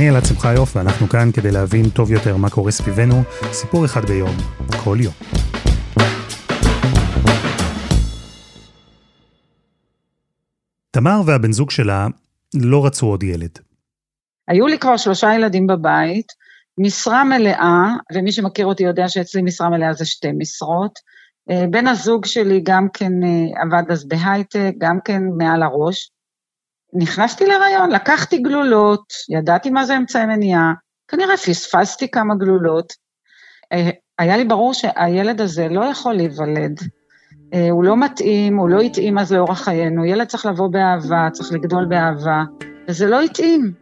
אני 0.00 0.10
אלעד 0.10 0.24
שמחיוף, 0.24 0.76
ואנחנו 0.76 1.08
כאן 1.08 1.32
כדי 1.32 1.50
להבין 1.50 1.90
טוב 1.90 2.12
יותר 2.12 2.36
מה 2.36 2.50
קורה 2.50 2.70
סביבנו, 2.70 3.14
סיפור 3.52 3.84
אחד 3.84 4.04
ביום, 4.04 4.36
כל 4.84 4.96
יום. 5.00 5.12
תמר 10.90 11.20
והבן 11.26 11.52
זוג 11.52 11.70
שלה 11.70 12.06
לא 12.54 12.86
רצו 12.86 13.06
עוד 13.06 13.22
ילד. 13.22 13.58
היו 14.48 14.66
לי 14.66 14.78
כבר 14.78 14.96
שלושה 14.96 15.34
ילדים 15.34 15.66
בבית, 15.66 16.26
משרה 16.78 17.24
מלאה, 17.24 17.84
ומי 18.14 18.32
שמכיר 18.32 18.66
אותי 18.66 18.82
יודע 18.82 19.08
שאצלי 19.08 19.42
משרה 19.42 19.68
מלאה 19.70 19.92
זה 19.92 20.04
שתי 20.04 20.28
משרות. 20.38 20.98
אה, 21.50 21.64
בן 21.70 21.86
הזוג 21.86 22.26
שלי 22.26 22.60
גם 22.62 22.86
כן 22.92 23.12
אה, 23.24 23.62
עבד 23.62 23.90
אז 23.90 24.08
בהייטק, 24.08 24.72
גם 24.78 24.98
כן 25.04 25.22
מעל 25.38 25.62
הראש. 25.62 26.10
נכנסתי 26.94 27.46
להיריון, 27.46 27.90
לקחתי 27.90 28.38
גלולות, 28.38 29.04
ידעתי 29.28 29.70
מה 29.70 29.84
זה 29.84 29.96
אמצעי 29.96 30.26
מניעה, 30.26 30.72
כנראה 31.08 31.36
פספסתי 31.36 32.10
כמה 32.10 32.34
גלולות. 32.34 32.92
אה, 33.72 33.90
היה 34.18 34.36
לי 34.36 34.44
ברור 34.44 34.74
שהילד 34.74 35.40
הזה 35.40 35.68
לא 35.68 35.84
יכול 35.84 36.14
להיוולד. 36.14 36.80
אה, 37.54 37.70
הוא 37.70 37.84
לא 37.84 37.96
מתאים, 37.96 38.56
הוא 38.56 38.68
לא 38.68 38.80
התאים 38.80 39.18
אז 39.18 39.32
לאורח 39.32 39.64
חיינו, 39.64 40.04
ילד 40.04 40.26
צריך 40.26 40.46
לבוא 40.46 40.68
באהבה, 40.68 41.28
צריך 41.32 41.52
לגדול 41.52 41.84
באהבה, 41.84 42.44
וזה 42.88 43.06
לא 43.06 43.20
התאים. 43.22 43.72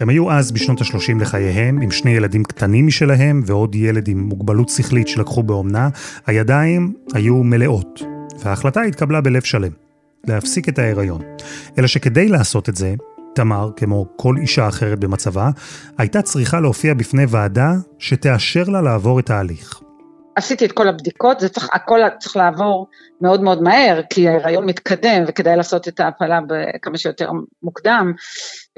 הם 0.00 0.08
היו 0.08 0.30
אז 0.30 0.52
בשנות 0.52 0.80
ה-30 0.80 1.20
לחייהם, 1.20 1.80
עם 1.82 1.90
שני 1.90 2.10
ילדים 2.10 2.44
קטנים 2.44 2.86
משלהם 2.86 3.42
ועוד 3.46 3.74
ילד 3.74 4.08
עם 4.08 4.18
מוגבלות 4.18 4.68
שכלית 4.68 5.08
שלקחו 5.08 5.42
באומנה. 5.42 5.88
הידיים 6.26 6.94
היו 7.14 7.34
מלאות, 7.34 8.02
וההחלטה 8.38 8.80
התקבלה 8.82 9.20
בלב 9.20 9.42
שלם. 9.42 9.91
להפסיק 10.26 10.68
את 10.68 10.78
ההיריון. 10.78 11.22
אלא 11.78 11.86
שכדי 11.86 12.28
לעשות 12.28 12.68
את 12.68 12.76
זה, 12.76 12.94
תמר, 13.34 13.70
כמו 13.76 14.06
כל 14.16 14.34
אישה 14.40 14.68
אחרת 14.68 14.98
במצבה, 14.98 15.50
הייתה 15.98 16.22
צריכה 16.22 16.60
להופיע 16.60 16.94
בפני 16.94 17.24
ועדה 17.28 17.70
שתאשר 17.98 18.62
לה 18.62 18.82
לעבור 18.82 19.20
את 19.20 19.30
ההליך. 19.30 19.80
עשיתי 20.36 20.64
את 20.64 20.72
כל 20.72 20.88
הבדיקות, 20.88 21.40
זה 21.40 21.48
צריך, 21.48 21.68
הכל 21.72 22.00
צריך 22.20 22.36
לעבור 22.36 22.86
מאוד 23.20 23.42
מאוד 23.42 23.62
מהר, 23.62 24.00
כי 24.10 24.28
ההיריון 24.28 24.66
מתקדם 24.66 25.24
וכדאי 25.26 25.56
לעשות 25.56 25.88
את 25.88 26.00
ההפלה 26.00 26.38
כמה 26.82 26.98
שיותר 26.98 27.30
מוקדם, 27.62 28.12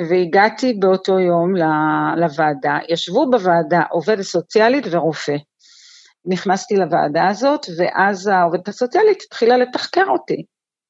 והגעתי 0.08 0.72
באותו 0.72 1.18
יום 1.18 1.54
לוועדה, 2.16 2.78
ישבו 2.88 3.30
בוועדה 3.30 3.82
עובדת 3.90 4.22
סוציאלית 4.22 4.86
ורופא. 4.90 5.36
נכנסתי 6.26 6.76
לוועדה 6.76 7.28
הזאת, 7.28 7.66
ואז 7.78 8.26
העובדת 8.26 8.68
הסוציאלית 8.68 9.22
התחילה 9.26 9.56
לתחקר 9.56 10.04
אותי. 10.08 10.44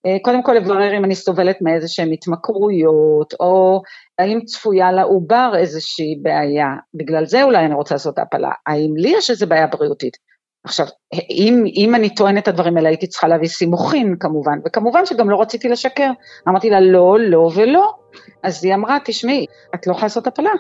אה, 0.07 0.17
קודם 0.23 0.43
כל 0.43 0.53
לברר 0.53 0.97
אם 0.99 1.05
אני 1.05 1.15
סובלת 1.15 1.63
מאיזה 1.63 1.89
שהן 1.89 2.13
התמכרויות, 2.13 3.35
או 3.41 3.83
האם 4.19 4.41
צפויה 4.45 4.93
לעובר 4.93 5.53
איזושהי 5.59 6.19
בעיה, 6.23 6.67
בגלל 6.95 7.27
זה 7.27 7.43
אולי 7.43 7.65
אני 7.65 7.75
רוצה 7.75 7.95
לעשות 7.95 8.19
הפלה, 8.19 8.51
האם 8.67 8.97
לי 8.97 9.13
יש 9.17 9.31
איזו 9.31 9.47
בעיה 9.47 9.67
בריאותית. 9.67 10.17
עכשיו, 10.65 10.87
אם, 11.31 11.65
אם 11.77 11.95
אני 11.95 12.15
טוענת 12.15 12.43
את 12.43 12.49
הדברים 12.49 12.77
האלה, 12.77 12.89
הייתי 12.89 13.07
צריכה 13.07 13.29
להביא 13.29 13.49
סימוכין 13.49 14.17
כמובן, 14.21 14.59
וכמובן 14.67 15.07
שגם 15.07 15.31
לא 15.31 15.41
רציתי 15.41 15.69
לשקר. 15.69 16.11
אמרתי 16.49 16.71
לה, 16.71 16.81
לא, 16.81 17.17
לא 17.21 17.51
ולא. 17.55 17.95
אז 18.43 18.65
היא 18.65 18.75
אמרה, 18.75 18.99
תשמעי, 19.05 19.47
את 19.75 19.87
לא 19.87 19.93
יכולה 19.93 20.05
לעשות 20.05 20.27
הפלה. 20.27 20.51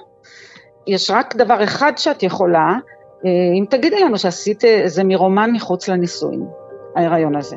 יש 0.86 1.10
רק 1.10 1.36
דבר 1.36 1.64
אחד 1.64 1.92
שאת 1.96 2.22
יכולה, 2.22 2.72
אה, 3.26 3.58
אם 3.58 3.64
תגידי 3.70 4.00
לנו 4.00 4.18
שעשית 4.18 4.64
איזה 4.64 5.04
מרומן 5.04 5.50
מחוץ 5.52 5.88
לנישואין, 5.88 6.46
ההיריון 6.96 7.36
הזה. 7.36 7.56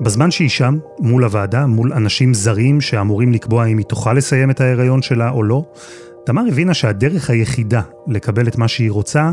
בזמן 0.00 0.30
שהיא 0.30 0.48
שם, 0.48 0.78
מול 0.98 1.24
הוועדה, 1.24 1.66
מול 1.66 1.92
אנשים 1.92 2.34
זרים 2.34 2.80
שאמורים 2.80 3.32
לקבוע 3.32 3.66
אם 3.66 3.78
היא 3.78 3.86
תוכל 3.86 4.12
לסיים 4.12 4.50
את 4.50 4.60
ההיריון 4.60 5.02
שלה 5.02 5.30
או 5.30 5.42
לא, 5.42 5.64
תמר 6.26 6.42
הבינה 6.48 6.74
שהדרך 6.74 7.30
היחידה 7.30 7.80
לקבל 8.06 8.48
את 8.48 8.58
מה 8.58 8.68
שהיא 8.68 8.90
רוצה, 8.90 9.30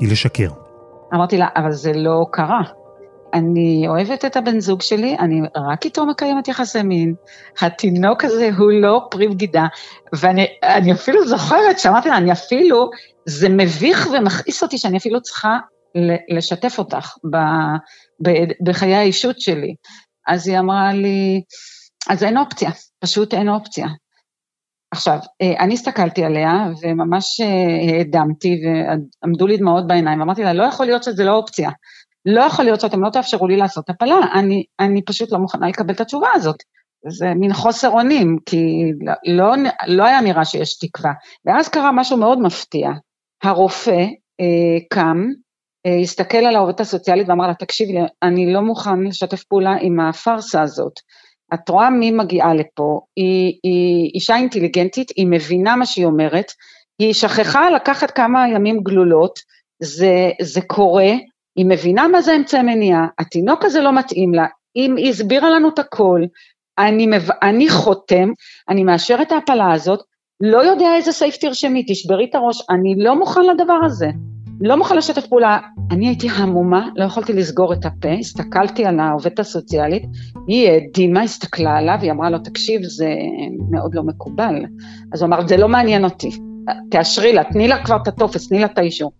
היא 0.00 0.10
לשקר. 0.10 0.48
אמרתי 1.14 1.38
לה, 1.38 1.48
אבל 1.56 1.72
זה 1.72 1.92
לא 1.94 2.26
קרה. 2.32 2.60
אני 3.34 3.84
אוהבת 3.88 4.24
את 4.24 4.36
הבן 4.36 4.60
זוג 4.60 4.82
שלי, 4.82 5.16
אני 5.18 5.40
רק 5.56 5.84
איתו 5.84 6.06
מקיימת 6.06 6.48
יחסי 6.48 6.82
מין, 6.82 7.14
התינוק 7.60 8.24
הזה 8.24 8.50
הוא 8.58 8.70
לא 8.72 9.06
פרי 9.10 9.28
בגידה, 9.28 9.66
ואני 10.12 10.92
אפילו 10.92 11.26
זוכרת 11.28 11.78
שאמרתי 11.78 12.08
לה, 12.08 12.16
אני 12.16 12.32
אפילו, 12.32 12.90
זה 13.24 13.48
מביך 13.48 14.08
ומכעיס 14.12 14.62
אותי 14.62 14.78
שאני 14.78 14.96
אפילו 14.96 15.20
צריכה 15.20 15.58
לשתף 16.28 16.78
אותך 16.78 17.14
בחיי 18.64 18.94
האישות 18.94 19.40
שלי. 19.40 19.74
אז 20.26 20.48
היא 20.48 20.58
אמרה 20.58 20.92
לי, 20.92 21.40
אז 22.10 22.24
אין 22.24 22.38
אופציה, 22.38 22.70
פשוט 23.00 23.34
אין 23.34 23.48
אופציה. 23.48 23.86
עכשיו, 24.90 25.18
אה, 25.42 25.64
אני 25.64 25.74
הסתכלתי 25.74 26.24
עליה 26.24 26.52
וממש 26.82 27.40
אה, 27.40 27.96
העדמתי 27.96 28.60
ועמדו 28.64 29.46
לי 29.46 29.56
דמעות 29.56 29.86
בעיניים, 29.86 30.20
ואמרתי 30.20 30.42
לה, 30.42 30.52
לא 30.52 30.64
יכול 30.64 30.86
להיות 30.86 31.02
שזה 31.02 31.24
לא 31.24 31.36
אופציה. 31.36 31.70
לא 32.26 32.40
יכול 32.40 32.64
להיות 32.64 32.80
שאתם 32.80 33.04
לא 33.04 33.10
תאפשרו 33.10 33.48
לי 33.48 33.56
לעשות 33.56 33.90
הפלה, 33.90 34.16
אני, 34.34 34.64
אני 34.80 35.04
פשוט 35.04 35.32
לא 35.32 35.38
מוכנה 35.38 35.68
לקבל 35.68 35.94
את 35.94 36.00
התשובה 36.00 36.28
הזאת. 36.34 36.56
זה 37.08 37.34
מין 37.34 37.52
חוסר 37.52 37.90
אונים, 37.90 38.38
כי 38.46 38.82
לא, 39.26 39.54
לא 39.86 40.04
היה 40.04 40.20
נראה 40.20 40.44
שיש 40.44 40.78
תקווה. 40.78 41.12
ואז 41.44 41.68
קרה 41.68 41.92
משהו 41.92 42.16
מאוד 42.16 42.40
מפתיע. 42.40 42.90
הרופא 43.42 44.04
אה, 44.40 44.78
קם, 44.90 45.16
אה, 45.16 45.45
הסתכל 46.02 46.38
על 46.38 46.56
העובדת 46.56 46.80
הסוציאלית 46.80 47.28
ואמר 47.28 47.46
לה, 47.46 47.54
תקשיבי, 47.54 47.92
אני 48.22 48.52
לא 48.52 48.60
מוכן 48.60 49.02
לשתף 49.02 49.44
פעולה 49.44 49.76
עם 49.80 50.00
הפארסה 50.00 50.62
הזאת. 50.62 50.92
את 51.54 51.68
רואה 51.68 51.90
מי 51.90 52.10
מגיעה 52.10 52.54
לפה, 52.54 53.00
היא, 53.16 53.58
היא 53.62 54.10
אישה 54.14 54.36
אינטליגנטית, 54.36 55.12
היא 55.16 55.26
מבינה 55.26 55.76
מה 55.76 55.86
שהיא 55.86 56.06
אומרת, 56.06 56.52
היא 56.98 57.12
שכחה 57.12 57.70
לקחת 57.70 58.10
כמה 58.10 58.48
ימים 58.48 58.80
גלולות, 58.80 59.38
זה, 59.82 60.30
זה 60.42 60.60
קורה, 60.60 61.12
היא 61.56 61.66
מבינה 61.66 62.08
מה 62.08 62.22
זה 62.22 62.36
אמצעי 62.36 62.62
מניעה, 62.62 63.06
התינוק 63.18 63.64
הזה 63.64 63.80
לא 63.80 63.92
מתאים 63.92 64.34
לה, 64.34 64.46
היא, 64.74 65.10
הסבירה 65.10 65.50
לנו 65.50 65.68
את 65.68 65.78
הכל, 65.78 66.20
אני, 66.78 67.06
אני 67.42 67.68
חותם, 67.68 68.28
אני 68.68 68.84
מאשר 68.84 69.18
את 69.22 69.32
ההפלה 69.32 69.72
הזאת, 69.72 70.00
לא 70.40 70.58
יודע 70.58 70.96
איזה 70.96 71.12
סעיף 71.12 71.36
תרשמי, 71.36 71.84
תשברי 71.88 72.26
את 72.30 72.34
הראש, 72.34 72.62
אני 72.70 72.94
לא 72.98 73.18
מוכן 73.18 73.42
לדבר 73.42 73.78
הזה. 73.84 74.06
לא 74.60 74.78
מוכן 74.78 74.96
לשתף 74.96 75.26
פעולה. 75.26 75.58
אני 75.90 76.08
הייתי 76.08 76.28
המומה, 76.30 76.88
לא 76.96 77.04
יכולתי 77.04 77.32
לסגור 77.32 77.72
את 77.72 77.84
הפה, 77.86 78.12
הסתכלתי 78.12 78.84
על 78.84 79.00
העובדת 79.00 79.38
הסוציאלית, 79.38 80.02
היא 80.46 80.70
האדימה, 80.70 81.22
הסתכלה 81.22 81.76
עליו, 81.78 81.98
היא 82.02 82.10
אמרה 82.10 82.30
לו, 82.30 82.38
תקשיב, 82.38 82.82
זה 82.82 83.14
מאוד 83.70 83.94
לא 83.94 84.02
מקובל. 84.02 84.54
אז 85.12 85.22
הוא 85.22 85.28
אמר, 85.28 85.48
זה 85.48 85.56
לא 85.56 85.68
מעניין 85.68 86.04
אותי, 86.04 86.30
תאשרי 86.90 87.32
לה, 87.32 87.44
תני 87.44 87.68
לה 87.68 87.84
כבר 87.84 87.96
את 87.96 88.08
הטופס, 88.08 88.48
תני 88.48 88.58
לה 88.58 88.66
את 88.66 88.78
האישור. 88.78 89.12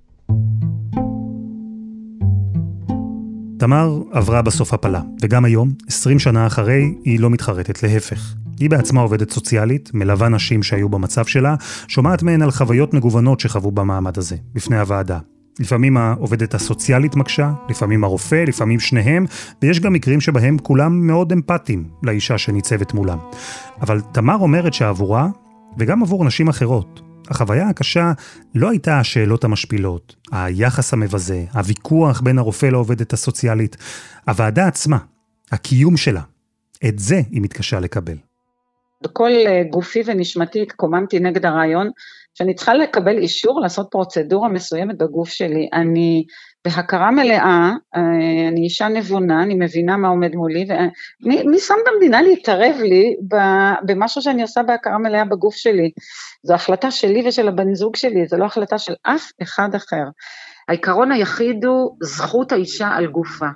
תמר 3.59 4.03
עברה 4.13 4.43
בסוף 4.43 4.75
הפלה, 4.75 5.01
וגם 5.23 5.45
היום, 5.45 5.69
20 5.87 6.19
שנה 6.19 6.47
אחרי, 6.47 6.95
היא 7.05 7.21
לא 7.21 7.31
מתחרטת, 7.31 7.83
להפך. 7.83 8.46
היא 8.61 8.71
בעצמה 8.71 9.01
עובדת 9.01 9.31
סוציאלית, 9.31 9.91
מלווה 9.95 10.29
נשים 10.29 10.63
שהיו 10.63 10.89
במצב 10.89 11.25
שלה, 11.25 11.55
שומעת 11.89 12.23
מהן 12.23 12.43
על 12.43 12.51
חוויות 12.51 12.95
מגוונות 12.95 13.41
שחוו 13.41 13.71
במעמד 13.71 14.19
הזה, 14.19 14.37
בפני 14.55 14.79
הוועדה. 14.79 15.19
לפעמים 15.61 15.97
העובדת 15.97 16.55
הסוציאלית 16.55 17.17
מקשה, 17.17 17.53
לפעמים 17.69 18.05
הרופא, 18.05 18.45
לפעמים 18.49 18.81
שניהם, 18.81 19.27
ויש 19.63 19.81
גם 19.81 19.93
מקרים 19.93 20.21
שבהם 20.21 20.59
כולם 20.59 21.07
מאוד 21.07 21.33
אמפתיים 21.33 21.89
לאישה 22.03 22.39
שניצבת 22.39 22.95
מולם. 22.95 23.19
אבל 23.81 24.01
תמר 24.13 24.37
אומרת 24.37 24.75
שעבורה, 24.75 25.29
וגם 25.79 26.03
עבור 26.03 26.25
נשים 26.25 26.49
אחרות, 26.49 27.01
החוויה 27.29 27.69
הקשה 27.69 28.13
לא 28.55 28.71
הייתה 28.71 29.01
השאלות 29.01 29.45
המשפילות, 29.45 30.17
היחס 30.33 30.93
המבזה, 30.93 31.45
הוויכוח 31.53 32.21
בין 32.21 32.39
הרופא 32.39 32.67
לעובדת 32.67 33.13
הסוציאלית, 33.13 33.77
הוועדה 34.29 34.67
עצמה, 34.67 34.99
הקיום 35.53 35.97
שלה. 35.97 36.23
את 36.89 36.99
זה 36.99 37.21
היא 37.31 37.43
מתקשה 37.43 37.81
לקבל. 37.81 38.17
בכל 39.03 39.31
אה, 39.47 39.63
גופי 39.71 40.03
ונשמתי 40.07 40.63
התקוממתי 40.63 41.21
נגד 41.21 41.47
הרעיון 41.47 41.91
שאני 42.35 42.55
צריכה 42.55 42.75
לקבל 42.75 43.19
אישור 43.19 43.61
לעשות 43.61 43.87
פרוצדורה 43.91 44.49
מסוימת 44.49 44.99
בגוף 44.99 45.29
שלי. 45.29 45.69
אני 45.73 46.25
בהכרה 46.65 47.11
מלאה, 47.11 47.73
אה, 47.97 48.49
אני 48.49 48.61
אישה 48.61 48.89
נבונה, 48.89 49.43
אני 49.43 49.55
מבינה 49.55 49.97
מה 49.97 50.09
עומד 50.09 50.35
מולי, 50.35 50.67
ומי 51.23 51.59
שם 51.59 51.75
במדינה 51.87 52.23
להתערב 52.23 52.77
לי 52.81 53.17
במשהו 53.87 54.23
שאני 54.23 54.43
עושה 54.43 54.63
בהכרה 54.63 54.99
מלאה 54.99 55.25
בגוף 55.25 55.55
שלי? 55.55 55.91
זו 56.43 56.55
החלטה 56.55 56.91
שלי 56.91 57.29
ושל 57.29 57.49
הבן 57.49 57.75
זוג 57.75 57.97
שלי, 57.97 58.27
זו 58.27 58.37
לא 58.37 58.45
החלטה 58.45 58.79
של 58.79 58.95
אף 59.03 59.31
אחד 59.43 59.75
אחר. 59.75 60.05
העיקרון 60.69 61.13
היחיד 61.13 61.65
הוא 61.65 61.97
זכות 62.03 62.53
האישה 62.53 62.89
על 62.89 63.07
גופה. 63.07 63.49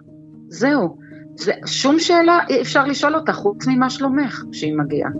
זהו. 0.48 1.09
זה, 1.40 1.52
שום 1.66 1.98
שאלה 1.98 2.38
אי 2.48 2.62
אפשר 2.62 2.84
לשאול 2.84 3.14
אותה 3.14 3.32
חוץ 3.32 3.66
ממה 3.66 3.90
שלומך 3.90 4.42
כשהיא 4.52 4.74
מגיעה. 4.76 5.10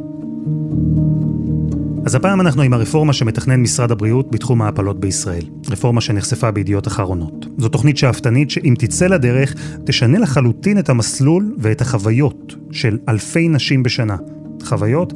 אז 2.07 2.15
הפעם 2.15 2.41
אנחנו 2.41 2.63
עם 2.63 2.73
הרפורמה 2.73 3.13
שמתכנן 3.13 3.61
משרד 3.61 3.91
הבריאות 3.91 4.31
בתחום 4.31 4.63
ההפלות 4.63 5.01
בישראל. 5.01 5.45
רפורמה 5.71 6.01
שנחשפה 6.01 6.51
בידיעות 6.51 6.87
אחרונות. 6.87 7.47
זו 7.59 7.69
תוכנית 7.69 7.97
שאפתנית 7.97 8.51
שאם 8.51 8.75
תצא 8.79 9.07
לדרך, 9.07 9.55
תשנה 9.87 10.19
לחלוטין 10.19 10.79
את 10.79 10.89
המסלול 10.89 11.55
ואת 11.59 11.81
החוויות 11.81 12.55
של 12.71 12.99
אלפי 13.09 13.49
נשים 13.49 13.83
בשנה. 13.83 14.17
חוויות 14.63 15.13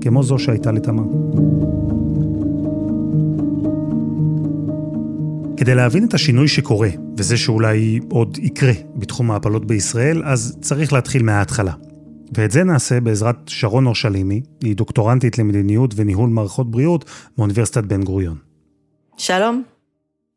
כמו 0.00 0.22
זו 0.22 0.38
שהייתה 0.38 0.72
לתמר. 0.72 1.04
כדי 5.58 5.74
להבין 5.74 6.04
את 6.04 6.14
השינוי 6.14 6.48
שקורה, 6.48 6.88
וזה 7.16 7.36
שאולי 7.36 8.00
עוד 8.10 8.38
יקרה 8.38 8.72
בתחום 8.96 9.30
ההפלות 9.30 9.66
בישראל, 9.66 10.22
אז 10.24 10.58
צריך 10.60 10.92
להתחיל 10.92 11.22
מההתחלה. 11.22 11.72
ואת 12.36 12.50
זה 12.50 12.64
נעשה 12.64 13.00
בעזרת 13.00 13.36
שרון 13.46 13.86
אורשלימי, 13.86 14.42
היא 14.62 14.76
דוקטורנטית 14.76 15.38
למדיניות 15.38 15.94
וניהול 15.96 16.30
מערכות 16.30 16.70
בריאות 16.70 17.04
מאוניברסיטת 17.38 17.84
בן 17.84 18.02
גוריון. 18.02 18.36
שלום. 19.16 19.62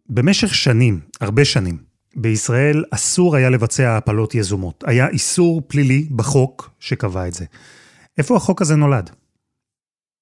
במשך 0.10 0.56
שנים, 0.56 1.00
הרבה 1.22 1.46
שנים, 1.46 1.78
בישראל 2.16 2.84
אסור 2.92 3.36
היה 3.36 3.50
לבצע 3.50 3.98
הפלות 3.98 4.36
יזומות. 4.36 4.84
היה 4.88 5.08
איסור 5.08 5.62
פלילי 5.68 6.08
בחוק 6.16 6.70
שקבע 6.80 7.28
את 7.28 7.34
זה. 7.34 7.46
איפה 8.18 8.36
החוק 8.36 8.62
הזה 8.62 8.76
נולד? 8.76 9.10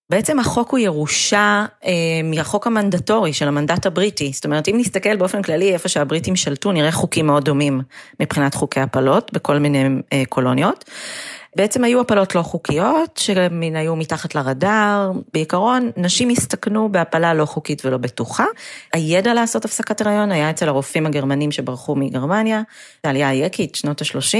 בעצם 0.09 0.39
החוק 0.39 0.71
הוא 0.71 0.79
ירושה 0.79 1.65
אה, 1.85 1.91
מהחוק 2.23 2.67
המנדטורי 2.67 3.33
של 3.33 3.47
המנדט 3.47 3.85
הבריטי. 3.85 4.31
זאת 4.33 4.45
אומרת, 4.45 4.67
אם 4.67 4.75
נסתכל 4.77 5.15
באופן 5.15 5.41
כללי 5.41 5.73
איפה 5.73 5.89
שהבריטים 5.89 6.35
שלטו, 6.35 6.71
נראה 6.71 6.91
חוקים 6.91 7.27
מאוד 7.27 7.45
דומים 7.45 7.81
מבחינת 8.19 8.56
חוקי 8.56 8.79
הפלות 8.79 9.33
בכל 9.33 9.57
מיני 9.57 9.85
אה, 10.13 10.23
קולוניות. 10.29 10.85
בעצם 11.56 11.83
היו 11.83 12.01
הפלות 12.01 12.35
לא 12.35 12.41
חוקיות, 12.41 13.17
שמן 13.17 13.75
היו 13.75 13.95
מתחת 13.95 14.35
לרדאר. 14.35 15.11
בעיקרון, 15.33 15.91
נשים 15.97 16.29
הסתכנו 16.29 16.91
בהפלה 16.91 17.33
לא 17.33 17.45
חוקית 17.45 17.85
ולא 17.85 17.97
בטוחה. 17.97 18.45
הידע 18.94 19.33
לעשות 19.33 19.65
הפסקת 19.65 20.01
הריון 20.01 20.31
היה 20.31 20.50
אצל 20.50 20.67
הרופאים 20.67 21.05
הגרמנים 21.05 21.51
שברחו 21.51 21.95
מגרמניה, 21.95 22.62
העלייה 23.03 23.29
היקית, 23.29 23.75
שנות 23.75 24.01
ה-30, 24.01 24.38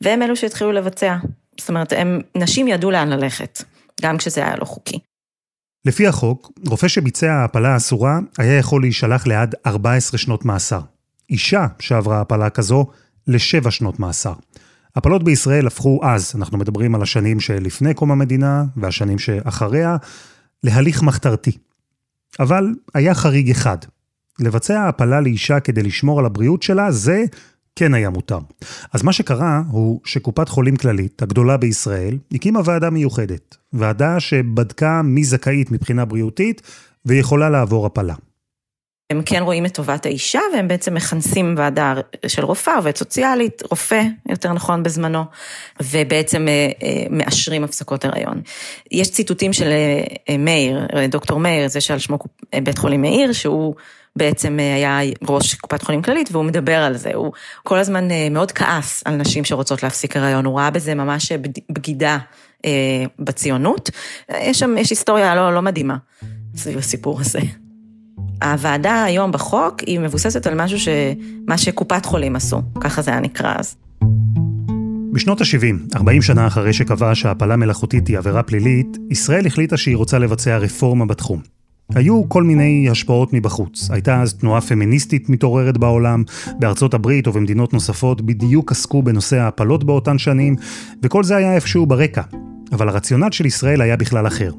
והם 0.00 0.22
אלו 0.22 0.36
שהתחילו 0.36 0.72
לבצע. 0.72 1.16
זאת 1.58 1.68
אומרת, 1.68 1.92
הם, 1.96 2.20
נשים 2.34 2.68
ידעו 2.68 2.90
לאן 2.90 3.08
ללכת. 3.08 3.62
גם 4.02 4.16
כשזה 4.18 4.44
היה 4.44 4.56
לא 4.56 4.64
חוקי. 4.64 4.98
לפי 5.84 6.06
החוק, 6.06 6.52
רופא 6.66 6.88
שביצע 6.88 7.44
הפלה 7.44 7.76
אסורה 7.76 8.18
היה 8.38 8.58
יכול 8.58 8.82
להישלח 8.82 9.26
לעד 9.26 9.54
14 9.66 10.18
שנות 10.18 10.44
מאסר. 10.44 10.80
אישה 11.30 11.66
שעברה 11.78 12.20
הפלה 12.20 12.50
כזו, 12.50 12.86
לשבע 13.26 13.70
שנות 13.70 14.00
מאסר. 14.00 14.32
הפלות 14.96 15.24
בישראל 15.24 15.66
הפכו 15.66 16.00
אז, 16.02 16.32
אנחנו 16.34 16.58
מדברים 16.58 16.94
על 16.94 17.02
השנים 17.02 17.40
שלפני 17.40 17.94
קום 17.94 18.12
המדינה 18.12 18.64
והשנים 18.76 19.18
שאחריה, 19.18 19.96
להליך 20.64 21.02
מחתרתי. 21.02 21.58
אבל 22.40 22.74
היה 22.94 23.14
חריג 23.14 23.50
אחד. 23.50 23.78
לבצע 24.38 24.88
הפלה 24.88 25.20
לאישה 25.20 25.60
כדי 25.60 25.82
לשמור 25.82 26.18
על 26.18 26.26
הבריאות 26.26 26.62
שלה, 26.62 26.90
זה 26.90 27.24
כן 27.76 27.94
היה 27.94 28.10
מותר. 28.10 28.38
אז 28.92 29.02
מה 29.02 29.12
שקרה 29.12 29.62
הוא 29.70 30.00
שקופת 30.04 30.48
חולים 30.48 30.76
כללית, 30.76 31.22
הגדולה 31.22 31.56
בישראל, 31.56 32.18
הקימה 32.32 32.60
ועדה 32.64 32.90
מיוחדת. 32.90 33.56
ועדה 33.72 34.20
שבדקה 34.20 35.02
מי 35.04 35.24
זכאית 35.24 35.70
מבחינה 35.70 36.04
בריאותית 36.04 36.62
ויכולה 37.06 37.50
לעבור 37.50 37.86
הפלה. 37.86 38.14
הם 39.10 39.22
כן 39.26 39.42
רואים 39.42 39.66
את 39.66 39.74
טובת 39.74 40.06
האישה 40.06 40.40
והם 40.54 40.68
בעצם 40.68 40.94
מכנסים 40.94 41.54
ועדה 41.58 41.94
של 42.26 42.44
רופאה, 42.44 42.76
עובדת 42.76 42.96
סוציאלית, 42.96 43.62
רופא, 43.70 44.02
יותר 44.28 44.52
נכון 44.52 44.82
בזמנו, 44.82 45.24
ובעצם 45.82 46.48
אה, 46.48 46.70
אה, 46.82 47.04
מאשרים 47.10 47.64
הפסקות 47.64 48.04
הריון. 48.04 48.42
יש 48.90 49.10
ציטוטים 49.10 49.52
של 49.52 49.68
אה, 50.28 50.36
מאיר, 50.36 50.86
דוקטור 51.08 51.40
מאיר, 51.40 51.68
זה 51.68 51.80
שעל 51.80 51.98
שמו 51.98 52.18
בית 52.62 52.78
חולים 52.78 53.02
מאיר, 53.02 53.32
שהוא 53.32 53.74
בעצם 54.16 54.58
היה 54.58 54.98
ראש 55.28 55.54
קופת 55.54 55.82
חולים 55.82 56.02
כללית 56.02 56.28
והוא 56.32 56.44
מדבר 56.44 56.76
על 56.76 56.96
זה, 56.96 57.10
הוא 57.14 57.32
כל 57.62 57.78
הזמן 57.78 58.08
מאוד 58.30 58.52
כעס 58.52 59.02
על 59.04 59.16
נשים 59.16 59.44
שרוצות 59.44 59.82
להפסיק 59.82 60.16
הריון, 60.16 60.44
הוא 60.44 60.58
ראה 60.58 60.70
בזה 60.70 60.94
ממש 60.94 61.32
בגידה 61.70 62.18
בציונות. 63.18 63.90
יש 64.40 64.58
שם, 64.58 64.74
יש 64.78 64.90
היסטוריה 64.90 65.34
לא, 65.34 65.54
לא 65.54 65.62
מדהימה 65.62 65.96
סביב 66.56 66.78
הסיפור 66.78 67.20
הזה. 67.20 67.40
הוועדה 68.42 69.04
היום 69.04 69.32
בחוק 69.32 69.80
היא 69.80 70.00
מבוססת 70.00 70.46
על 70.46 70.54
משהו 70.54 70.80
ש... 70.80 70.88
מה 71.48 71.58
שקופת 71.58 72.06
חולים 72.06 72.36
עשו, 72.36 72.62
ככה 72.80 73.02
זה 73.02 73.10
היה 73.10 73.20
נקרא 73.20 73.54
אז. 73.58 73.76
בשנות 75.12 75.40
ה-70, 75.40 75.96
40 75.96 76.22
שנה 76.22 76.46
אחרי 76.46 76.72
שקבעה 76.72 77.14
שהפלה 77.14 77.56
מלאכותית 77.56 78.08
היא 78.08 78.18
עבירה 78.18 78.42
פלילית, 78.42 78.86
ישראל 79.10 79.46
החליטה 79.46 79.76
שהיא 79.76 79.96
רוצה 79.96 80.18
לבצע 80.18 80.56
רפורמה 80.56 81.06
בתחום. 81.06 81.40
היו 81.94 82.28
כל 82.28 82.42
מיני 82.42 82.88
השפעות 82.90 83.32
מבחוץ. 83.32 83.90
הייתה 83.90 84.22
אז 84.22 84.34
תנועה 84.34 84.60
פמיניסטית 84.60 85.28
מתעוררת 85.28 85.78
בעולם, 85.78 86.22
בארצות 86.58 86.94
הברית 86.94 87.28
ובמדינות 87.28 87.72
נוספות 87.72 88.20
בדיוק 88.20 88.72
עסקו 88.72 89.02
בנושא 89.02 89.36
ההפלות 89.36 89.84
באותן 89.84 90.18
שנים, 90.18 90.56
וכל 91.02 91.24
זה 91.24 91.36
היה 91.36 91.54
איפשהו 91.54 91.86
ברקע. 91.86 92.22
אבל 92.72 92.88
הרציונל 92.88 93.30
של 93.30 93.46
ישראל 93.46 93.80
היה 93.80 93.96
בכלל 93.96 94.26
אחר. 94.26 94.52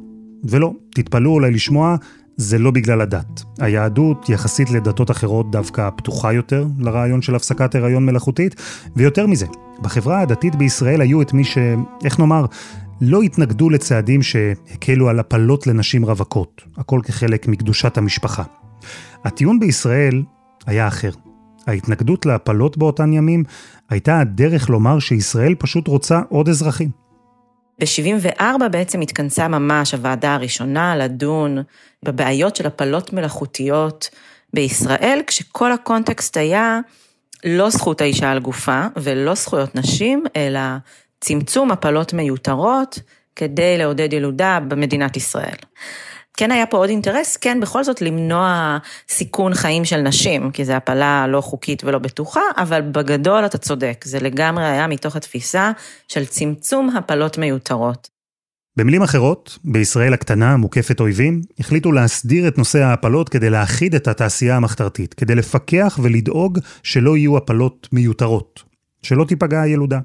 ולא, 0.44 0.74
תתפלאו 0.96 1.32
אולי 1.32 1.52
לשמוע, 1.52 1.96
זה 2.38 2.58
לא 2.58 2.72
בגלל 2.72 3.02
הדת. 3.02 3.44
היהדות, 3.60 4.30
יחסית 4.30 4.72
לדתות 4.72 5.12
אחרות, 5.12 5.52
דווקא 5.52 5.90
פתוחה 5.96 6.34
יותר 6.34 6.66
לרעיון 6.80 7.22
של 7.22 7.36
הפסקת 7.36 7.76
הריון 7.76 8.06
מלאכותית, 8.06 8.56
ויותר 8.96 9.28
מזה, 9.28 9.46
בחברה 9.82 10.22
הדתית 10.22 10.56
בישראל 10.56 11.02
היו 11.02 11.22
את 11.22 11.34
מי 11.34 11.44
ש... 11.44 11.58
איך 12.06 12.20
נאמר, 12.20 12.46
לא 13.02 13.22
התנגדו 13.22 13.70
לצעדים 13.70 14.22
שהקלו 14.22 15.10
על 15.10 15.20
הפלות 15.20 15.68
לנשים 15.68 16.06
רווקות, 16.06 16.62
הכל 16.78 17.00
כחלק 17.04 17.48
מקדושת 17.48 17.98
המשפחה. 17.98 18.44
הטיעון 19.26 19.60
בישראל 19.60 20.24
היה 20.66 20.88
אחר. 20.88 21.12
ההתנגדות 21.68 22.26
להפלות 22.26 22.78
באותן 22.78 23.14
ימים 23.14 23.44
הייתה 23.90 24.20
הדרך 24.20 24.70
לומר 24.70 25.00
שישראל 25.00 25.56
פשוט 25.56 25.88
רוצה 25.88 26.22
עוד 26.30 26.50
אזרחים. 26.50 26.90
ב-74 27.80 28.68
בעצם 28.72 29.02
התכנסה 29.02 29.48
ממש 29.48 29.94
הוועדה 29.94 30.34
הראשונה 30.34 30.96
לדון 30.96 31.58
בבעיות 32.04 32.56
של 32.56 32.68
הפלות 32.68 33.14
מלאכותיות 33.14 34.10
בישראל, 34.54 35.20
כשכל 35.28 35.72
הקונטקסט 35.72 36.38
היה 36.38 36.80
לא 37.46 37.70
זכות 37.70 38.02
האישה 38.02 38.32
על 38.32 38.40
גופה 38.40 38.82
ולא 38.96 39.34
זכויות 39.36 39.76
נשים, 39.76 40.24
אלא 40.36 40.60
צמצום 41.24 41.72
הפלות 41.72 42.14
מיותרות 42.14 43.00
כדי 43.36 43.78
לעודד 43.78 44.14
ילודה 44.14 44.60
במדינת 44.68 45.18
ישראל. 45.18 45.56
כן 46.38 46.52
היה 46.52 46.66
פה 46.66 46.78
עוד 46.78 46.90
אינטרס, 46.90 47.38
כן 47.38 47.60
בכל 47.60 47.84
זאת 47.84 48.02
למנוע 48.02 48.78
סיכון 49.10 49.54
חיים 49.54 49.86
של 49.86 49.98
נשים, 49.98 50.52
כי 50.52 50.66
זו 50.66 50.74
הפלה 50.74 51.28
לא 51.28 51.42
חוקית 51.42 51.84
ולא 51.84 52.00
בטוחה, 52.00 52.42
אבל 52.58 52.82
בגדול 52.82 53.46
אתה 53.46 53.58
צודק, 53.58 54.06
זה 54.08 54.20
לגמרי 54.20 54.66
היה 54.66 54.88
מתוך 54.88 55.16
התפיסה 55.16 55.72
של 56.08 56.26
צמצום 56.26 56.90
הפלות 56.90 57.38
מיותרות. 57.38 58.10
במילים 58.78 59.02
אחרות, 59.02 59.58
בישראל 59.64 60.14
הקטנה, 60.14 60.58
מוקפת 60.58 61.00
אויבים, 61.00 61.42
החליטו 61.60 61.92
להסדיר 61.92 62.48
את 62.48 62.58
נושא 62.58 62.80
ההפלות 62.80 63.30
כדי 63.30 63.50
להכיד 63.50 63.96
את 63.96 64.08
התעשייה 64.08 64.58
המחתרתית, 64.58 65.14
כדי 65.14 65.36
לפקח 65.36 66.00
ולדאוג 66.02 66.60
שלא 66.84 67.18
יהיו 67.18 67.38
הפלות 67.38 67.88
מיותרות, 67.92 68.64
שלא 69.04 69.26
תיפגע 69.26 69.62
הילודה. 69.62 70.00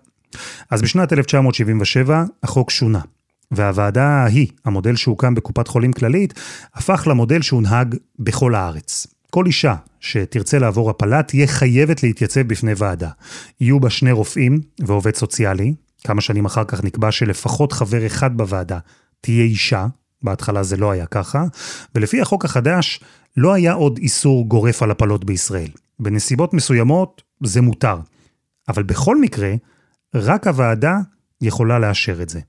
אז 0.71 0.83
בשנת 0.83 1.13
1977 1.13 2.25
החוק 2.43 2.71
שונה. 2.71 3.01
והוועדה 3.51 4.05
ההיא, 4.05 4.47
המודל 4.65 4.97
שהוקם 4.97 5.35
בקופת 5.35 5.69
חולים 5.69 5.93
כללית, 5.93 6.35
הפך 6.75 7.07
למודל 7.11 7.43
שהונהג 7.43 7.95
בכל 8.19 8.55
הארץ. 8.55 9.07
כל 9.31 9.47
אישה 9.47 9.75
שתרצה 10.01 10.59
לעבור 10.59 10.91
הפלה 10.91 11.23
תהיה 11.23 11.47
חייבת 11.47 12.03
להתייצב 12.03 12.41
בפני 12.41 12.73
ועדה. 12.77 13.11
יהיו 13.61 13.81
בה 13.81 13.91
שני 13.91 14.13
רופאים 14.13 14.61
ועובד 14.81 15.15
סוציאלי. 15.15 15.75
כמה 16.05 16.21
שנים 16.21 16.45
אחר 16.45 16.65
כך 16.65 16.85
נקבע 16.85 17.13
שלפחות 17.13 17.73
חבר 17.73 18.07
אחד 18.07 18.37
בוועדה 18.37 18.79
תהיה 19.21 19.45
אישה, 19.45 19.87
בהתחלה 20.23 20.63
זה 20.63 20.77
לא 20.77 20.91
היה 20.91 21.07
ככה, 21.07 21.45
ולפי 21.95 22.21
החוק 22.21 22.45
החדש 22.45 23.01
לא 23.37 23.53
היה 23.53 23.73
עוד 23.73 23.99
איסור 23.99 24.49
גורף 24.49 24.83
על 24.83 24.91
הפלות 24.91 25.25
בישראל. 25.25 25.69
בנסיבות 26.01 26.55
מסוימות 26.55 27.23
זה 27.43 27.61
מותר. 27.61 27.97
אבל 28.69 28.83
בכל 28.83 29.21
מקרה, 29.21 29.55
רק 30.15 30.47
הוועדה 30.47 30.95
יכולה 31.41 31.79
לאשר 31.79 32.23
את 32.23 32.29
זה. 32.29 32.41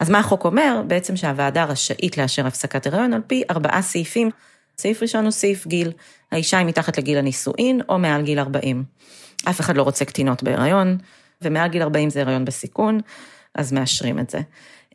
אז 0.00 0.10
מה 0.10 0.18
החוק 0.18 0.44
אומר? 0.44 0.82
בעצם 0.86 1.16
שהוועדה 1.16 1.64
רשאית 1.64 2.18
לאשר 2.18 2.46
הפסקת 2.46 2.86
הריון 2.86 3.12
על 3.12 3.20
פי 3.26 3.42
ארבעה 3.50 3.82
סעיפים. 3.82 4.30
סעיף 4.78 5.02
ראשון 5.02 5.24
הוא 5.24 5.30
סעיף 5.30 5.66
גיל, 5.66 5.92
האישה 6.32 6.58
היא 6.58 6.66
מתחת 6.66 6.98
לגיל 6.98 7.18
הנישואין 7.18 7.80
או 7.88 7.98
מעל 7.98 8.22
גיל 8.22 8.38
40. 8.38 8.84
אף 9.44 9.60
אחד 9.60 9.76
לא 9.76 9.82
רוצה 9.82 10.04
קטינות 10.04 10.42
בהיריון, 10.42 10.98
ומעל 11.42 11.68
גיל 11.68 11.82
40 11.82 12.10
זה 12.10 12.20
הריון 12.20 12.44
בסיכון, 12.44 13.00
אז 13.54 13.72
מאשרים 13.72 14.18
את 14.18 14.30
זה. 14.30 14.40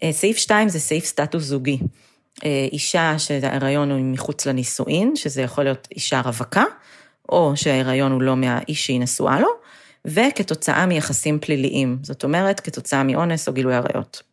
אה, 0.04 0.12
סעיף 0.12 0.38
2 0.38 0.70
זה 0.70 0.80
סעיף 0.80 1.06
סטטוס 1.06 1.44
זוגי. 1.44 1.80
אה, 2.46 2.68
אישה 2.72 3.20
שההיריון 3.20 3.92
הוא 3.92 4.00
מחוץ 4.00 4.46
לנישואין, 4.46 5.16
שזה 5.16 5.42
יכול 5.42 5.64
להיות 5.64 5.88
אישה 5.96 6.22
רווקה, 6.22 6.64
או 7.30 7.54
שההיריון 7.56 8.12
הוא 8.12 8.22
לא 8.22 8.36
מהאיש 8.36 8.86
שהיא 8.86 9.00
נשואה 9.00 9.40
לו, 9.40 9.50
וכתוצאה 10.06 10.86
מיחסים 10.86 11.40
פליליים, 11.40 11.98
זאת 12.02 12.24
אומרת, 12.24 12.60
כתוצאה 12.60 13.04
מאונס 13.04 13.48
או 13.48 13.54
גילוי 13.54 13.76
עריות. 13.76 14.24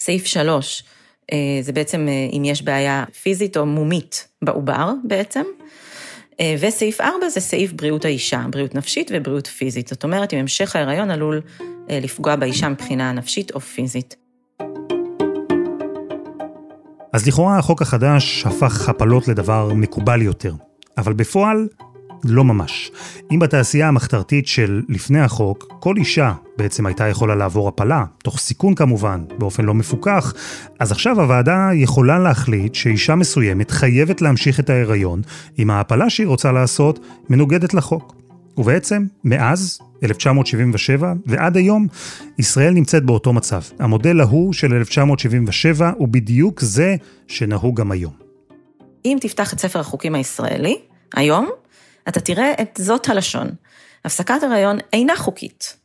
סעיף 0.00 0.26
3, 0.26 0.84
אה, 1.32 1.38
זה 1.60 1.72
בעצם 1.72 2.08
אם 2.36 2.42
יש 2.44 2.62
בעיה 2.62 3.04
פיזית 3.22 3.56
או 3.56 3.66
מומית 3.66 4.28
בעובר 4.42 4.92
בעצם. 5.04 5.42
וסעיף 6.60 7.00
4 7.00 7.28
זה 7.28 7.40
סעיף 7.40 7.72
בריאות 7.72 8.04
האישה, 8.04 8.44
בריאות 8.50 8.74
נפשית 8.74 9.10
ובריאות 9.14 9.46
פיזית. 9.46 9.88
זאת 9.88 10.04
אומרת, 10.04 10.34
אם 10.34 10.38
המשך 10.38 10.76
ההיריון 10.76 11.10
עלול 11.10 11.40
לפגוע 11.88 12.36
באישה 12.36 12.68
מבחינה 12.68 13.12
נפשית 13.12 13.50
או 13.54 13.60
פיזית. 13.60 14.16
אז 17.12 17.26
לכאורה 17.26 17.58
החוק 17.58 17.82
החדש 17.82 18.46
הפך 18.46 18.88
הפלות 18.88 19.28
לדבר 19.28 19.72
מקובל 19.74 20.22
יותר, 20.22 20.54
אבל 20.98 21.12
בפועל, 21.12 21.68
לא 22.24 22.44
ממש. 22.44 22.90
אם 23.32 23.38
בתעשייה 23.38 23.88
המחתרתית 23.88 24.46
של 24.46 24.82
לפני 24.88 25.20
החוק, 25.20 25.72
כל 25.80 25.96
אישה 25.96 26.32
בעצם 26.56 26.86
הייתה 26.86 27.08
יכולה 27.08 27.34
לעבור 27.34 27.68
הפלה, 27.68 28.04
תוך 28.24 28.38
סיכון 28.38 28.74
כמובן, 28.74 29.24
באופן 29.38 29.64
לא 29.64 29.74
מפוקח, 29.74 30.34
אז 30.78 30.92
עכשיו 30.92 31.20
הוועדה 31.20 31.70
יכולה 31.74 32.18
להחליט 32.18 32.74
שאישה 32.74 33.14
מסוימת 33.14 33.70
חייבת 33.70 34.22
להמשיך 34.22 34.60
את 34.60 34.70
ההיריון, 34.70 35.22
אם 35.58 35.70
ההפלה 35.70 36.10
שהיא 36.10 36.26
רוצה 36.26 36.52
לעשות 36.52 36.98
מנוגדת 37.28 37.74
לחוק. 37.74 38.14
ובעצם, 38.56 39.06
מאז 39.24 39.78
1977, 40.02 41.12
ועד 41.26 41.56
היום, 41.56 41.86
ישראל 42.38 42.72
נמצאת 42.72 43.04
באותו 43.04 43.32
מצב. 43.32 43.62
המודל 43.78 44.20
ההוא 44.20 44.52
של 44.52 44.74
1977 44.74 45.92
הוא 45.96 46.08
בדיוק 46.08 46.60
זה 46.60 46.96
שנהוג 47.28 47.80
גם 47.80 47.92
היום. 47.92 48.12
אם 49.04 49.18
תפתח 49.20 49.52
את 49.52 49.60
ספר 49.60 49.80
החוקים 49.80 50.14
הישראלי, 50.14 50.78
היום, 51.14 51.50
אתה 52.08 52.20
תראה 52.20 52.52
את 52.60 52.78
זאת 52.82 53.08
הלשון. 53.08 53.50
הפסקת 54.04 54.42
הריון 54.42 54.78
אינה 54.92 55.16
חוקית 55.16 55.76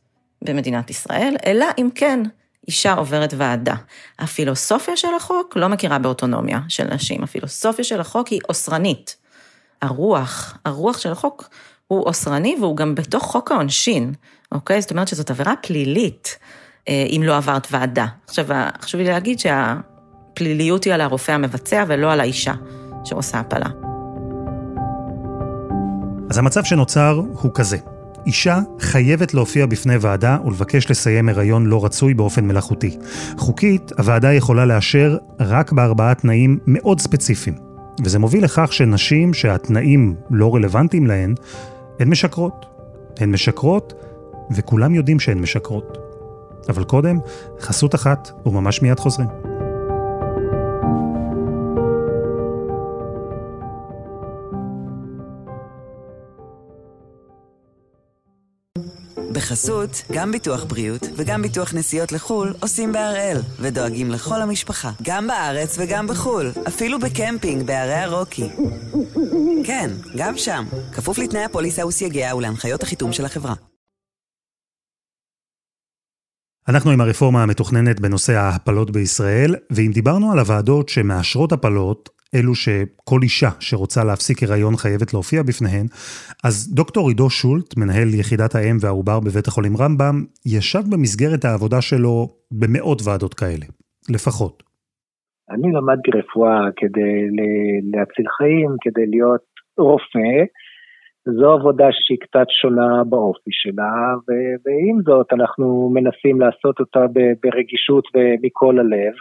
במדינת 0.42 0.90
ישראל, 0.90 1.36
אלא 1.46 1.66
אם 1.78 1.88
כן 1.94 2.22
אישה 2.68 2.92
עוברת 2.92 3.34
ועדה. 3.36 3.74
הפילוסופיה 4.18 4.96
של 4.96 5.14
החוק 5.16 5.56
לא 5.56 5.68
מכירה 5.68 5.98
באוטונומיה 5.98 6.60
של 6.68 6.84
נשים, 6.94 7.22
הפילוסופיה 7.22 7.84
של 7.84 8.00
החוק 8.00 8.28
היא 8.28 8.40
אוסרנית. 8.48 9.16
הרוח, 9.82 10.58
הרוח 10.64 10.98
של 10.98 11.12
החוק 11.12 11.48
הוא 11.86 12.06
אוסרני 12.06 12.56
והוא 12.60 12.76
גם 12.76 12.94
בתוך 12.94 13.24
חוק 13.24 13.52
העונשין, 13.52 14.12
אוקיי? 14.52 14.80
זאת 14.80 14.90
אומרת 14.90 15.08
שזאת 15.08 15.30
עבירה 15.30 15.54
פלילית, 15.62 16.38
אה, 16.88 17.06
אם 17.08 17.22
לא 17.24 17.36
עברת 17.36 17.66
ועדה. 17.70 18.06
עכשיו, 18.26 18.46
חשוב 18.80 19.00
לי 19.00 19.06
להגיד 19.06 19.38
שהפליליות 19.38 20.84
היא 20.84 20.94
על 20.94 21.00
הרופא 21.00 21.32
המבצע 21.32 21.84
ולא 21.88 22.12
על 22.12 22.20
האישה 22.20 22.54
שעושה 23.04 23.38
הפלה. 23.38 23.87
אז 26.30 26.38
המצב 26.38 26.64
שנוצר 26.64 27.22
הוא 27.32 27.50
כזה. 27.54 27.76
אישה 28.26 28.58
חייבת 28.80 29.34
להופיע 29.34 29.66
בפני 29.66 29.96
ועדה 30.00 30.38
ולבקש 30.46 30.90
לסיים 30.90 31.28
הריון 31.28 31.66
לא 31.66 31.84
רצוי 31.84 32.14
באופן 32.14 32.44
מלאכותי. 32.44 32.98
חוקית, 33.36 33.92
הוועדה 33.98 34.32
יכולה 34.32 34.64
לאשר 34.64 35.16
רק 35.40 35.72
בארבעה 35.72 36.14
תנאים 36.14 36.58
מאוד 36.66 37.00
ספציפיים. 37.00 37.56
וזה 38.04 38.18
מוביל 38.18 38.44
לכך 38.44 38.72
שנשים 38.72 39.34
שהתנאים 39.34 40.14
לא 40.30 40.54
רלוונטיים 40.54 41.06
להן, 41.06 41.34
הן 42.00 42.08
משקרות. 42.08 42.66
הן 43.18 43.30
משקרות, 43.30 43.94
וכולם 44.56 44.94
יודעים 44.94 45.20
שהן 45.20 45.38
משקרות. 45.38 45.98
אבל 46.68 46.84
קודם, 46.84 47.18
חסות 47.60 47.94
אחת, 47.94 48.30
וממש 48.46 48.82
מיד 48.82 49.00
חוזרים. 49.00 49.28
בחסות, 59.48 60.02
גם 60.12 60.32
ביטוח 60.32 60.64
בריאות 60.64 61.02
וגם 61.16 61.42
ביטוח 61.42 61.74
נסיעות 61.74 62.12
לחו"ל 62.12 62.54
עושים 62.60 62.92
בהראל, 62.92 63.36
ודואגים 63.60 64.10
לכל 64.10 64.42
המשפחה, 64.42 64.90
גם 65.02 65.26
בארץ 65.26 65.76
וגם 65.78 66.06
בחו"ל, 66.06 66.50
אפילו 66.68 66.98
בקמפינג 66.98 67.66
בערי 67.66 67.94
הרוקי. 67.94 68.48
כן, 69.64 69.90
גם 70.16 70.36
שם, 70.36 70.64
כפוף 70.92 71.18
לתנאי 71.18 71.44
הפוליסה 71.44 71.86
וסייגיה 71.86 72.36
ולהנחיות 72.36 72.82
החיתום 72.82 73.12
של 73.12 73.24
החברה. 73.24 73.54
אנחנו 76.68 76.90
עם 76.90 77.00
הרפורמה 77.00 77.42
המתוכננת 77.42 78.00
בנושא 78.00 78.32
ההפלות 78.32 78.90
בישראל, 78.90 79.54
ואם 79.70 79.90
דיברנו 79.94 80.32
על 80.32 80.38
הוועדות 80.38 80.88
שמאשרות 80.88 81.52
הפלות, 81.52 82.08
אלו 82.34 82.54
שכל 82.54 83.20
אישה 83.22 83.50
שרוצה 83.60 84.04
להפסיק 84.04 84.42
הריון 84.42 84.76
חייבת 84.76 85.14
להופיע 85.14 85.42
בפניהן, 85.42 85.86
אז 86.44 86.74
דוקטור 86.74 87.08
עידו 87.08 87.30
שולט, 87.30 87.76
מנהל 87.76 88.08
יחידת 88.20 88.54
האם 88.54 88.76
והעובר 88.80 89.20
בבית 89.20 89.46
החולים 89.46 89.76
רמב"ם, 89.76 90.16
ישב 90.46 90.82
במסגרת 90.92 91.44
העבודה 91.44 91.80
שלו 91.80 92.28
במאות 92.50 93.02
ועדות 93.04 93.34
כאלה, 93.34 93.66
לפחות. 94.14 94.62
אני 95.50 95.72
למדתי 95.72 96.10
רפואה 96.18 96.60
כדי 96.76 97.12
להציל 97.92 98.26
חיים, 98.36 98.70
כדי 98.80 99.06
להיות 99.06 99.44
רופא. 99.78 100.38
זו 101.38 101.52
עבודה 101.52 101.86
שהיא 101.90 102.18
קצת 102.20 102.46
שונה 102.60 103.04
באופי 103.04 103.50
שלה, 103.52 104.14
ועם 104.64 104.96
זאת 105.06 105.26
אנחנו 105.32 105.90
מנסים 105.94 106.40
לעשות 106.40 106.80
אותה 106.80 107.00
ברגישות 107.42 108.04
ומכל 108.14 108.78
הלב. 108.78 109.14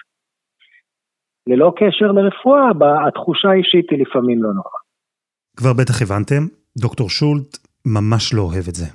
ללא 1.47 1.73
קשר 1.75 2.11
לרפואה, 2.11 2.69
התחושה 3.07 3.49
האישית 3.49 3.91
היא 3.91 3.99
לפעמים 3.99 4.43
לא 4.43 4.49
נוחה. 4.53 4.77
כבר 5.57 5.73
בטח 5.73 6.01
הבנתם, 6.01 6.43
דוקטור 6.77 7.09
שולט 7.09 7.57
ממש 7.85 8.33
לא 8.33 8.41
אוהב 8.41 8.67
את 8.69 8.75
זה. 8.75 8.85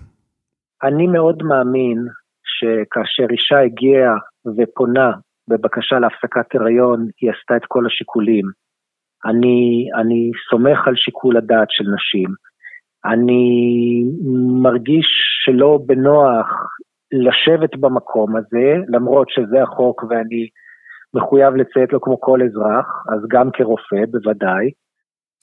אני 0.82 1.06
מאוד 1.06 1.42
מאמין 1.42 1.99
שכאשר 2.44 3.26
אישה 3.32 3.59
הגיעה 3.61 4.14
ופונה 4.56 5.12
בבקשה 5.49 5.99
להפסקת 5.99 6.54
הריון, 6.54 7.09
היא 7.21 7.30
עשתה 7.30 7.56
את 7.56 7.62
כל 7.68 7.87
השיקולים. 7.87 8.44
אני, 9.25 9.88
אני 10.00 10.30
סומך 10.50 10.88
על 10.88 10.97
שיקול 10.97 11.37
הדעת 11.37 11.68
של 11.71 11.85
נשים. 11.94 12.30
אני 13.04 13.44
מרגיש 14.62 15.06
שלא 15.44 15.78
בנוח 15.87 16.47
לשבת 17.12 17.76
במקום 17.76 18.37
הזה, 18.37 18.75
למרות 18.88 19.28
שזה 19.30 19.62
החוק 19.62 20.02
ואני 20.02 20.49
מחויב 21.14 21.54
לציית 21.54 21.92
לו 21.92 22.00
כמו 22.00 22.21
כל 22.21 22.40
אזרח, 22.42 22.87
אז 23.09 23.21
גם 23.31 23.50
כרופא 23.52 24.07
בוודאי. 24.11 24.71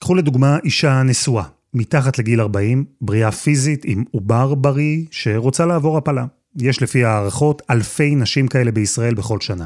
קחו 0.00 0.14
לדוגמה 0.14 0.56
אישה 0.64 1.02
נשואה, 1.02 1.44
מתחת 1.74 2.18
לגיל 2.18 2.40
40, 2.40 2.84
בריאה 3.00 3.30
פיזית 3.30 3.82
עם 3.84 4.04
עובר 4.10 4.54
בריא 4.54 5.04
שרוצה 5.10 5.66
לעבור 5.66 5.96
הפלה. 5.98 6.24
יש 6.56 6.82
לפי 6.82 7.04
הערכות 7.04 7.62
אלפי 7.70 8.14
נשים 8.14 8.48
כאלה 8.48 8.72
בישראל 8.72 9.14
בכל 9.14 9.40
שנה. 9.40 9.64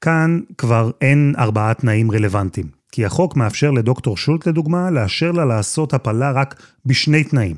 כאן 0.00 0.40
כבר 0.58 0.90
אין 1.00 1.32
ארבעה 1.38 1.74
תנאים 1.74 2.10
רלוונטיים, 2.10 2.66
כי 2.92 3.04
החוק 3.04 3.36
מאפשר 3.36 3.70
לדוקטור 3.70 4.16
שולט 4.16 4.46
לדוגמה 4.46 4.90
לאשר 4.90 5.32
לה 5.32 5.44
לעשות 5.44 5.94
הפלה 5.94 6.30
רק 6.30 6.62
בשני 6.86 7.24
תנאים. 7.24 7.56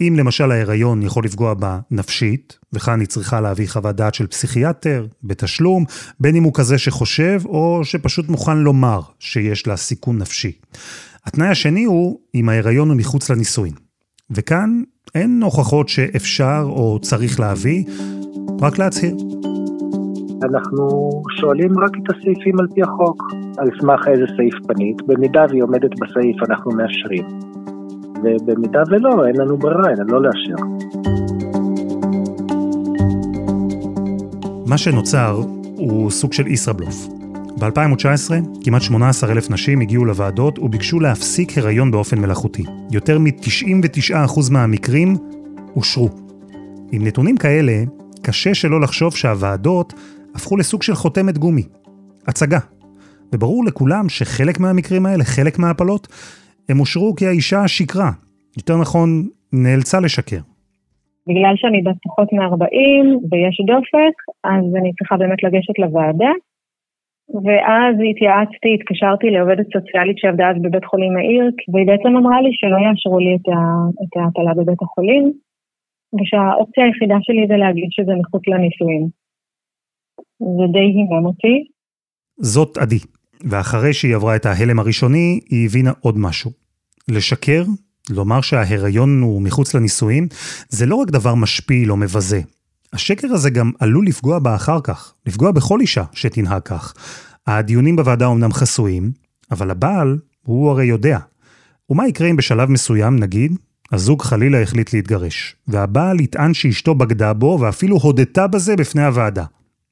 אם 0.00 0.14
למשל 0.18 0.50
ההיריון 0.50 1.02
יכול 1.02 1.24
לפגוע 1.24 1.54
בה 1.54 1.78
נפשית, 1.90 2.58
וכאן 2.72 3.00
היא 3.00 3.08
צריכה 3.08 3.40
להביא 3.40 3.68
חוות 3.68 3.96
דעת 3.96 4.14
של 4.14 4.26
פסיכיאטר, 4.26 5.06
בתשלום, 5.24 5.84
בין 6.20 6.36
אם 6.36 6.42
הוא 6.42 6.52
כזה 6.54 6.78
שחושב, 6.78 7.40
או 7.44 7.80
שפשוט 7.84 8.28
מוכן 8.28 8.58
לומר 8.58 9.00
שיש 9.18 9.66
לה 9.66 9.76
סיכון 9.76 10.18
נפשי. 10.18 10.52
התנאי 11.26 11.48
השני 11.48 11.84
הוא 11.84 12.20
אם 12.34 12.48
ההיריון 12.48 12.88
הוא 12.88 12.96
מחוץ 12.96 13.30
לנישואין. 13.30 13.72
וכאן 14.30 14.82
אין 15.14 15.40
הוכחות 15.42 15.88
שאפשר 15.88 16.64
או 16.68 16.98
צריך 17.02 17.40
להביא, 17.40 17.84
רק 18.60 18.78
להצהיר. 18.78 19.16
אנחנו 20.42 21.10
שואלים 21.40 21.78
רק 21.78 21.90
את 22.02 22.10
הסעיפים 22.10 22.60
על 22.60 22.66
פי 22.74 22.82
החוק, 22.82 23.22
על 23.58 23.68
סמך 23.80 24.08
איזה 24.08 24.24
סעיף 24.36 24.54
פנית, 24.68 24.96
במידה 25.06 25.44
והיא 25.48 25.62
עומדת 25.62 25.90
בסעיף 26.00 26.36
אנחנו 26.50 26.70
מאשרים. 26.70 27.55
ובמידה 28.22 28.82
ולא, 28.90 29.26
אין 29.26 29.36
לנו 29.36 29.56
ברירה, 29.56 29.90
אלא 29.90 30.04
לא 30.08 30.22
לאשר. 30.22 30.62
מה 34.66 34.78
שנוצר 34.78 35.42
הוא 35.76 36.10
סוג 36.10 36.32
של 36.32 36.46
ישראבלוף. 36.46 37.06
ב-2019, 37.58 38.30
כמעט 38.64 38.82
18,000 38.82 39.50
נשים 39.50 39.80
הגיעו 39.80 40.04
לוועדות 40.04 40.58
וביקשו 40.58 41.00
להפסיק 41.00 41.58
הריון 41.58 41.90
באופן 41.90 42.18
מלאכותי. 42.18 42.64
יותר 42.90 43.18
מ-99% 43.18 44.50
מהמקרים 44.50 45.16
אושרו. 45.76 46.08
עם 46.92 47.06
נתונים 47.06 47.36
כאלה, 47.36 47.84
קשה 48.22 48.54
שלא 48.54 48.80
לחשוב 48.80 49.16
שהוועדות 49.16 49.94
הפכו 50.34 50.56
לסוג 50.56 50.82
של 50.82 50.94
חותמת 50.94 51.38
גומי. 51.38 51.62
הצגה. 52.26 52.58
וברור 53.32 53.64
לכולם 53.64 54.08
שחלק 54.08 54.60
מהמקרים 54.60 55.06
האלה, 55.06 55.24
חלק 55.24 55.58
מההפלות, 55.58 56.08
הם 56.68 56.80
אושרו 56.80 57.14
כי 57.14 57.26
האישה 57.26 57.68
שיקרה. 57.68 58.10
יותר 58.56 58.76
נכון, 58.80 59.08
נאלצה 59.52 60.00
לשקר. 60.00 60.42
בגלל 61.28 61.54
שאני 61.56 61.82
בת 61.82 61.98
פחות 62.06 62.32
מ-40 62.32 63.06
ויש 63.30 63.56
דופק, 63.66 64.16
אז 64.44 64.64
אני 64.78 64.90
צריכה 64.96 65.16
באמת 65.16 65.42
לגשת 65.42 65.78
לוועדה. 65.78 66.32
ואז 67.44 67.94
התייעצתי, 68.10 68.70
התקשרתי 68.74 69.26
לעובדת 69.30 69.66
סוציאלית 69.74 70.18
שעבדה 70.18 70.50
אז 70.50 70.56
בבית 70.62 70.84
חולים 70.84 71.16
העיר, 71.16 71.44
והיא 71.72 71.86
בעצם 71.86 72.16
אמרה 72.16 72.38
לי 72.44 72.50
שלא 72.58 72.78
יאשרו 72.84 73.18
לי 73.18 73.34
את 74.02 74.12
ההפלה 74.16 74.52
בבית 74.58 74.82
החולים, 74.82 75.24
ושהאופציה 76.16 76.84
היחידה 76.84 77.18
שלי 77.20 77.44
זה 77.50 77.56
להגיד 77.56 77.88
שזה 77.90 78.12
מחוץ 78.20 78.42
לנישואים. 78.48 79.04
זה 80.56 80.66
די 80.72 80.86
הימם 80.94 81.26
אותי. 81.26 81.56
זאת 82.54 82.78
עדי, 82.78 83.00
ואחרי 83.44 83.94
שהיא 83.94 84.14
עברה 84.14 84.36
את 84.36 84.46
ההלם 84.46 84.78
הראשוני, 84.78 85.40
היא 85.48 85.66
הבינה 85.66 85.92
עוד 86.00 86.18
משהו. 86.18 86.52
לשקר, 87.08 87.64
לומר 88.10 88.40
שההיריון 88.40 89.22
הוא 89.22 89.42
מחוץ 89.42 89.74
לנישואים, 89.74 90.28
זה 90.68 90.86
לא 90.86 90.94
רק 90.94 91.10
דבר 91.10 91.34
משפיל 91.34 91.90
או 91.90 91.96
מבזה. 91.96 92.40
השקר 92.92 93.28
הזה 93.28 93.50
גם 93.50 93.70
עלול 93.78 94.06
לפגוע 94.06 94.38
בה 94.38 94.54
אחר 94.54 94.80
כך, 94.84 95.12
לפגוע 95.26 95.50
בכל 95.50 95.80
אישה 95.80 96.04
שתנהג 96.12 96.62
כך. 96.62 96.94
הדיונים 97.46 97.96
בוועדה 97.96 98.26
אומנם 98.26 98.52
חסויים, 98.52 99.12
אבל 99.50 99.70
הבעל, 99.70 100.18
הוא 100.42 100.70
הרי 100.70 100.84
יודע. 100.84 101.18
ומה 101.90 102.08
יקרה 102.08 102.28
אם 102.28 102.36
בשלב 102.36 102.70
מסוים, 102.70 103.16
נגיד, 103.16 103.56
הזוג 103.92 104.22
חלילה 104.22 104.62
החליט 104.62 104.92
להתגרש, 104.92 105.56
והבעל 105.68 106.20
יטען 106.20 106.54
שאשתו 106.54 106.94
בגדה 106.94 107.32
בו 107.32 107.58
ואפילו 107.60 107.96
הודתה 107.96 108.46
בזה 108.46 108.76
בפני 108.76 109.04
הוועדה. 109.04 109.44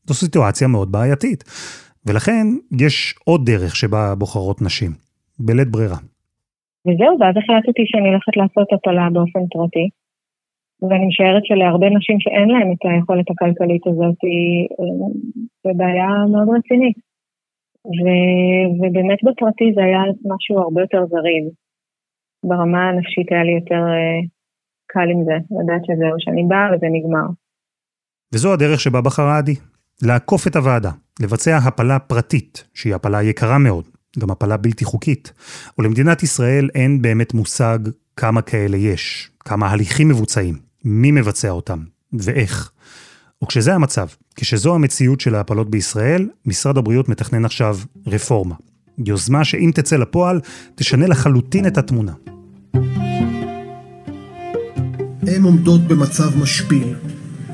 זו 0.06 0.14
סיטואציה 0.14 0.68
מאוד 0.68 0.92
בעייתית. 0.92 1.44
ולכן 2.06 2.46
יש 2.80 3.14
עוד 3.24 3.40
דרך 3.50 3.76
שבה 3.76 4.14
בוחרות 4.18 4.62
נשים, 4.62 4.90
בלית 5.38 5.68
ברירה. 5.68 6.00
וזהו, 6.86 7.14
ואז 7.20 7.34
החלטתי 7.36 7.84
שאני 7.86 8.08
הולכת 8.08 8.36
לעשות 8.36 8.68
הפלה 8.72 9.06
באופן 9.12 9.44
פרטי. 9.54 9.88
ואני 10.82 11.06
משערת 11.06 11.44
שלהרבה 11.46 11.88
נשים 11.96 12.20
שאין 12.20 12.48
להן 12.48 12.68
את 12.72 12.82
היכולת 12.88 13.26
הכלכלית 13.30 13.86
הזאת, 13.86 14.18
זה 15.64 15.70
בעיה 15.78 16.10
מאוד 16.32 16.48
רצינית. 16.56 16.96
ו, 18.00 18.04
ובאמת 18.78 19.20
בפרטי 19.26 19.68
זה 19.74 19.82
היה 19.84 20.02
משהו 20.32 20.58
הרבה 20.58 20.80
יותר 20.80 21.02
זריז. 21.12 21.46
ברמה 22.48 22.88
הנפשית 22.88 23.32
היה 23.32 23.44
לי 23.44 23.52
יותר 23.60 23.82
uh, 23.96 24.26
קל 24.86 25.08
עם 25.12 25.24
זה, 25.24 25.36
לדעת 25.58 25.82
שזהו, 25.84 26.16
שאני 26.18 26.44
באה 26.48 26.66
וזה 26.72 26.86
נגמר. 26.96 27.26
וזו 28.34 28.52
הדרך 28.52 28.80
שבה 28.80 29.00
בחרה 29.00 29.38
עדי, 29.38 29.56
לעקוף 30.02 30.46
את 30.46 30.56
הוועדה, 30.56 30.90
לבצע 31.20 31.56
הפלה 31.56 31.98
פרטית, 31.98 32.64
שהיא 32.74 32.94
הפלה 32.94 33.22
יקרה 33.22 33.58
מאוד, 33.58 33.84
גם 34.18 34.30
הפלה 34.30 34.56
בלתי 34.56 34.84
חוקית. 34.84 35.32
ולמדינת 35.78 36.22
ישראל 36.22 36.68
אין 36.74 37.02
באמת 37.02 37.34
מושג 37.34 37.78
כמה 38.16 38.42
כאלה 38.42 38.76
יש, 38.76 39.30
כמה 39.40 39.70
הליכים 39.70 40.08
מבוצעים, 40.08 40.58
מי 40.84 41.10
מבצע 41.10 41.50
אותם, 41.50 41.78
ואיך. 42.12 42.70
וכשזה 43.42 43.74
המצב, 43.74 44.06
כשזו 44.36 44.74
המציאות 44.74 45.20
של 45.20 45.34
ההפלות 45.34 45.70
בישראל, 45.70 46.28
משרד 46.46 46.78
הבריאות 46.78 47.08
מתכנן 47.08 47.44
עכשיו 47.44 47.78
רפורמה. 48.06 48.54
יוזמה 48.98 49.44
שאם 49.44 49.70
תצא 49.74 49.96
לפועל, 49.96 50.40
תשנה 50.74 51.06
לחלוטין 51.06 51.66
את 51.66 51.78
התמונה. 51.78 52.12
הן 55.26 55.42
עומדות 55.42 55.80
במצב 55.80 56.38
משפיל. 56.38 56.94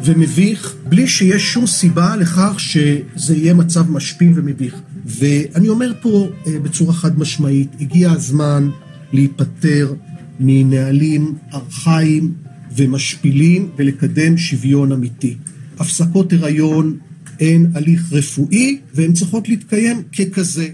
ומביך, 0.05 0.75
בלי 0.89 1.09
שיש 1.09 1.53
שום 1.53 1.67
סיבה 1.67 2.17
לכך 2.17 2.55
שזה 2.59 3.37
יהיה 3.37 3.55
מצב 3.55 3.91
משפיל 3.91 4.33
ומביך. 4.35 4.75
ואני 5.07 5.69
אומר 5.69 5.93
פה 6.03 6.29
אה, 6.47 6.59
בצורה 6.59 6.93
חד 6.93 7.19
משמעית, 7.19 7.69
הגיע 7.81 8.11
הזמן 8.11 8.71
להיפטר 9.13 9.95
מנהלים 10.41 11.35
ארכאיים 11.55 12.35
ומשפילים 12.77 13.71
ולקדם 13.77 14.37
שוויון 14.37 14.93
אמיתי. 14.93 15.37
הפסקות 15.79 16.33
הריון 16.33 16.97
הן 17.41 17.71
הליך 17.75 18.13
רפואי 18.13 18.79
והן 18.95 19.13
צריכות 19.13 19.49
להתקיים 19.49 20.03
ככזה. 20.19 20.69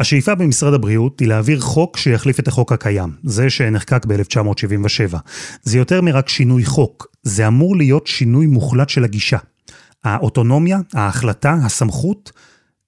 השאיפה 0.00 0.34
במשרד 0.34 0.74
הבריאות 0.74 1.20
היא 1.20 1.28
להעביר 1.28 1.60
חוק 1.60 1.96
שיחליף 1.96 2.40
את 2.40 2.48
החוק 2.48 2.72
הקיים, 2.72 3.10
זה 3.24 3.50
שנחקק 3.50 4.06
ב-1977. 4.06 5.16
זה 5.62 5.78
יותר 5.78 6.00
מרק 6.00 6.28
שינוי 6.28 6.64
חוק, 6.64 7.06
זה 7.22 7.46
אמור 7.46 7.76
להיות 7.76 8.06
שינוי 8.06 8.46
מוחלט 8.46 8.88
של 8.88 9.04
הגישה. 9.04 9.38
האוטונומיה, 10.04 10.78
ההחלטה, 10.94 11.56
הסמכות, 11.64 12.32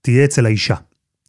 תהיה 0.00 0.24
אצל 0.24 0.46
האישה. 0.46 0.74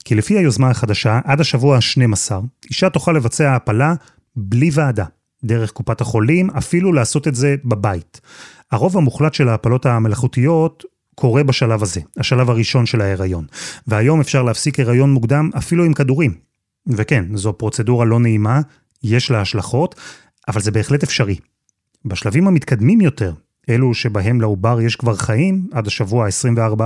כי 0.06 0.16
לפי 0.16 0.38
היוזמה 0.38 0.70
החדשה, 0.70 1.20
עד 1.24 1.42
השבוע 1.42 1.76
ה-12, 1.76 2.32
אישה 2.70 2.90
תוכל 2.90 3.12
לבצע 3.12 3.56
הפלה 3.56 3.94
בלי 4.36 4.70
ועדה, 4.74 5.06
דרך 5.44 5.72
קופת 5.72 6.02
החולים, 6.02 6.50
אפילו 6.50 6.94
לעשות 6.94 7.28
את 7.28 7.36
זה 7.36 7.56
בבית. 7.66 8.22
הרוב 8.72 8.98
המוחלט 8.98 9.34
של 9.34 9.50
ההפלות 9.50 9.86
המלאכותיות 9.86 10.84
קורה 11.20 11.44
בשלב 11.44 11.84
הזה, 11.84 12.02
השלב 12.18 12.50
הראשון 12.50 12.86
של 12.86 13.02
ההיריון. 13.02 13.46
והיום 13.88 14.20
אפשר 14.20 14.44
להפסיק 14.44 14.80
הריון 14.80 15.12
מוקדם 15.12 15.50
אפילו 15.58 15.84
עם 15.84 15.94
כדורים. 15.94 16.34
וכן, 16.88 17.26
זו 17.36 17.54
פרוצדורה 17.54 18.06
לא 18.06 18.20
נעימה, 18.20 18.62
יש 19.04 19.32
לה 19.32 19.42
השלכות, 19.42 19.96
אבל 20.48 20.62
זה 20.62 20.72
בהחלט 20.72 21.04
אפשרי. 21.04 21.36
בשלבים 22.06 22.48
המתקדמים 22.48 23.02
יותר, 23.02 23.34
אלו 23.70 23.94
שבהם 23.94 24.42
לעובר 24.42 24.82
יש 24.82 24.96
כבר 24.96 25.16
חיים, 25.16 25.68
עד 25.72 25.88
השבוע 25.88 26.26
ה-24, 26.26 26.82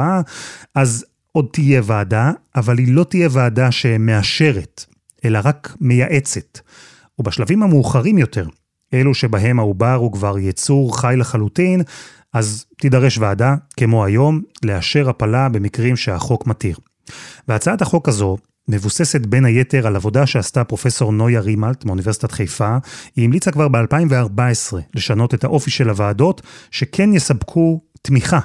אז 0.76 1.06
עוד 1.32 1.48
תהיה 1.52 1.82
ועדה, 1.86 2.32
אבל 2.56 2.78
היא 2.78 2.94
לא 2.94 3.04
תהיה 3.04 3.30
ועדה 3.32 3.72
שמאשרת, 3.72 4.86
אלא 5.26 5.40
רק 5.44 5.76
מייעצת. 5.82 6.60
ובשלבים 7.20 7.64
המאוחרים 7.64 8.18
יותר, 8.18 8.48
אלו 8.94 9.14
שבהם 9.14 9.60
העובר 9.60 9.94
הוא 9.94 10.12
כבר 10.12 10.40
יצור 10.40 11.00
חי 11.00 11.16
לחלוטין, 11.18 11.82
אז 12.34 12.66
תידרש 12.78 13.18
ועדה, 13.18 13.56
כמו 13.78 14.06
היום, 14.06 14.42
לאשר 14.66 15.10
הפלה 15.10 15.50
במקרים 15.50 15.96
שהחוק 15.96 16.48
מתיר. 16.48 16.78
והצעת 17.48 17.82
החוק 17.82 18.10
הזו 18.10 18.38
מבוססת 18.68 19.26
בין 19.26 19.46
היתר 19.46 19.88
על 19.88 19.96
עבודה 19.96 20.26
שעשתה 20.26 20.64
פרופסור 20.64 21.12
נויה 21.12 21.40
רימלט 21.40 21.86
מאוניברסיטת 21.86 22.32
חיפה. 22.32 22.78
היא 23.16 23.26
המליצה 23.26 23.52
כבר 23.52 23.68
ב-2014 23.68 24.78
לשנות 24.96 25.34
את 25.34 25.44
האופי 25.44 25.72
של 25.72 25.90
הוועדות, 25.90 26.42
שכן 26.72 27.14
יספקו 27.14 27.82
תמיכה, 28.02 28.40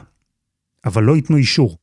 אבל 0.85 1.03
לא 1.03 1.17
ייתנו 1.17 1.37
אישור. 1.37 1.77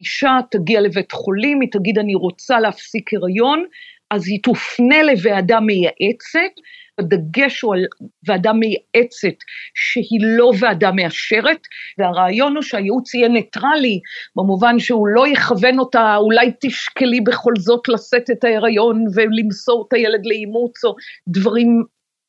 אישה 0.00 0.38
תגיע 0.50 0.80
לבית 0.80 1.12
חולים, 1.12 1.60
היא 1.60 1.68
תגיד 1.72 1.98
אני 1.98 2.14
רוצה 2.14 2.60
להפסיק 2.60 3.14
הריון, 3.14 3.64
אז 4.10 4.28
היא 4.28 4.42
תופנה 4.42 5.02
לוועדה 5.02 5.60
מייעצת, 5.60 6.54
הדגש 6.98 7.60
הוא 7.60 7.74
על 7.74 7.84
ועדה 8.26 8.52
מייעצת 8.52 9.38
שהיא 9.74 10.20
לא 10.22 10.52
ועדה 10.60 10.92
מאשרת, 10.92 11.60
והרעיון 11.98 12.54
הוא 12.54 12.62
שהייעוץ 12.62 13.14
יהיה 13.14 13.28
ניטרלי, 13.28 14.00
במובן 14.36 14.78
שהוא 14.78 15.08
לא 15.08 15.28
יכוון 15.28 15.78
אותה, 15.78 16.16
אולי 16.16 16.52
תשקלי 16.60 17.20
בכל 17.20 17.52
זאת 17.58 17.88
לשאת 17.88 18.30
את 18.30 18.44
ההיריון 18.44 19.04
ולמסור 19.14 19.84
את 19.88 19.92
הילד 19.92 20.26
לאימוץ 20.26 20.84
או 20.84 20.94
דברים 21.28 21.82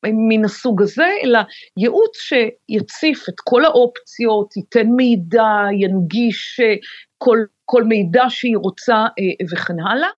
מן 0.05 0.45
הסוג 0.45 0.81
הזה, 0.81 1.07
אלא 1.23 1.39
ייעוץ 1.77 2.17
שיציף 2.17 3.29
את 3.29 3.35
כל 3.43 3.65
האופציות, 3.65 4.57
ייתן 4.57 4.87
מידע, 4.87 5.47
ינגיש 5.79 6.59
אה, 6.63 6.75
כל, 7.17 7.37
כל 7.65 7.83
מידע 7.83 8.23
שהיא 8.29 8.57
רוצה 8.57 8.95
אה, 8.95 9.45
וכן 9.51 9.79
הלאה. 9.79 10.09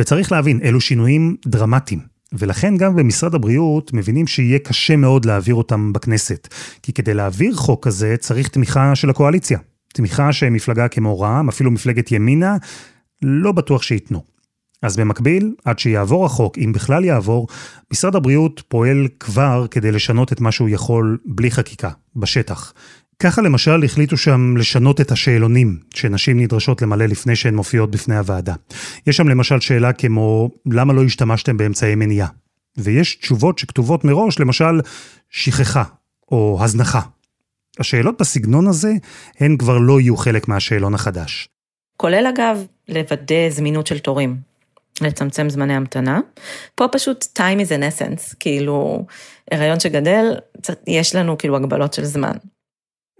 וצריך 0.00 0.32
להבין, 0.32 0.60
אלו 0.64 0.80
שינויים 0.80 1.36
דרמטיים. 1.46 2.17
ולכן 2.32 2.76
גם 2.76 2.96
במשרד 2.96 3.34
הבריאות 3.34 3.92
מבינים 3.92 4.26
שיהיה 4.26 4.58
קשה 4.58 4.96
מאוד 4.96 5.24
להעביר 5.24 5.54
אותם 5.54 5.92
בכנסת. 5.92 6.48
כי 6.82 6.92
כדי 6.92 7.14
להעביר 7.14 7.54
חוק 7.54 7.86
כזה 7.86 8.16
צריך 8.18 8.48
תמיכה 8.48 8.94
של 8.94 9.10
הקואליציה. 9.10 9.58
תמיכה 9.94 10.32
שמפלגה 10.32 10.88
כמו 10.88 11.20
רע"מ, 11.20 11.48
אפילו 11.48 11.70
מפלגת 11.70 12.12
ימינה, 12.12 12.56
לא 13.22 13.52
בטוח 13.52 13.82
שייתנו. 13.82 14.22
אז 14.82 14.96
במקביל, 14.96 15.54
עד 15.64 15.78
שיעבור 15.78 16.26
החוק, 16.26 16.58
אם 16.58 16.72
בכלל 16.72 17.04
יעבור, 17.04 17.48
משרד 17.92 18.16
הבריאות 18.16 18.62
פועל 18.68 19.08
כבר 19.20 19.66
כדי 19.70 19.92
לשנות 19.92 20.32
את 20.32 20.40
מה 20.40 20.52
שהוא 20.52 20.68
יכול 20.68 21.18
בלי 21.24 21.50
חקיקה, 21.50 21.90
בשטח. 22.16 22.72
ככה 23.22 23.42
למשל 23.42 23.84
החליטו 23.84 24.16
שם 24.16 24.56
לשנות 24.56 25.00
את 25.00 25.10
השאלונים 25.10 25.78
שנשים 25.94 26.40
נדרשות 26.40 26.82
למלא 26.82 27.06
לפני 27.06 27.36
שהן 27.36 27.54
מופיעות 27.54 27.90
בפני 27.90 28.16
הוועדה. 28.16 28.54
יש 29.06 29.16
שם 29.16 29.28
למשל 29.28 29.60
שאלה 29.60 29.92
כמו, 29.92 30.50
למה 30.66 30.92
לא 30.92 31.04
השתמשתם 31.04 31.56
באמצעי 31.56 31.94
מניעה? 31.94 32.28
ויש 32.76 33.14
תשובות 33.14 33.58
שכתובות 33.58 34.04
מראש, 34.04 34.38
למשל, 34.38 34.80
שכחה 35.30 35.82
או 36.32 36.58
הזנחה. 36.60 37.00
השאלות 37.78 38.20
בסגנון 38.20 38.66
הזה, 38.66 38.92
הן 39.40 39.56
כבר 39.56 39.78
לא 39.78 40.00
יהיו 40.00 40.16
חלק 40.16 40.48
מהשאלון 40.48 40.94
החדש. 40.94 41.48
כולל 41.96 42.26
אגב, 42.34 42.66
לוודא 42.88 43.50
זמינות 43.50 43.86
של 43.86 43.98
תורים. 43.98 44.36
לצמצם 45.00 45.50
זמני 45.50 45.74
המתנה. 45.74 46.20
פה 46.74 46.88
פשוט 46.92 47.24
time 47.38 47.60
is 47.60 47.70
an 47.70 47.82
essence, 47.82 48.34
כאילו, 48.40 49.06
הריון 49.50 49.80
שגדל, 49.80 50.24
יש 50.86 51.14
לנו 51.14 51.38
כאילו 51.38 51.56
הגבלות 51.56 51.94
של 51.94 52.04
זמן. 52.04 52.36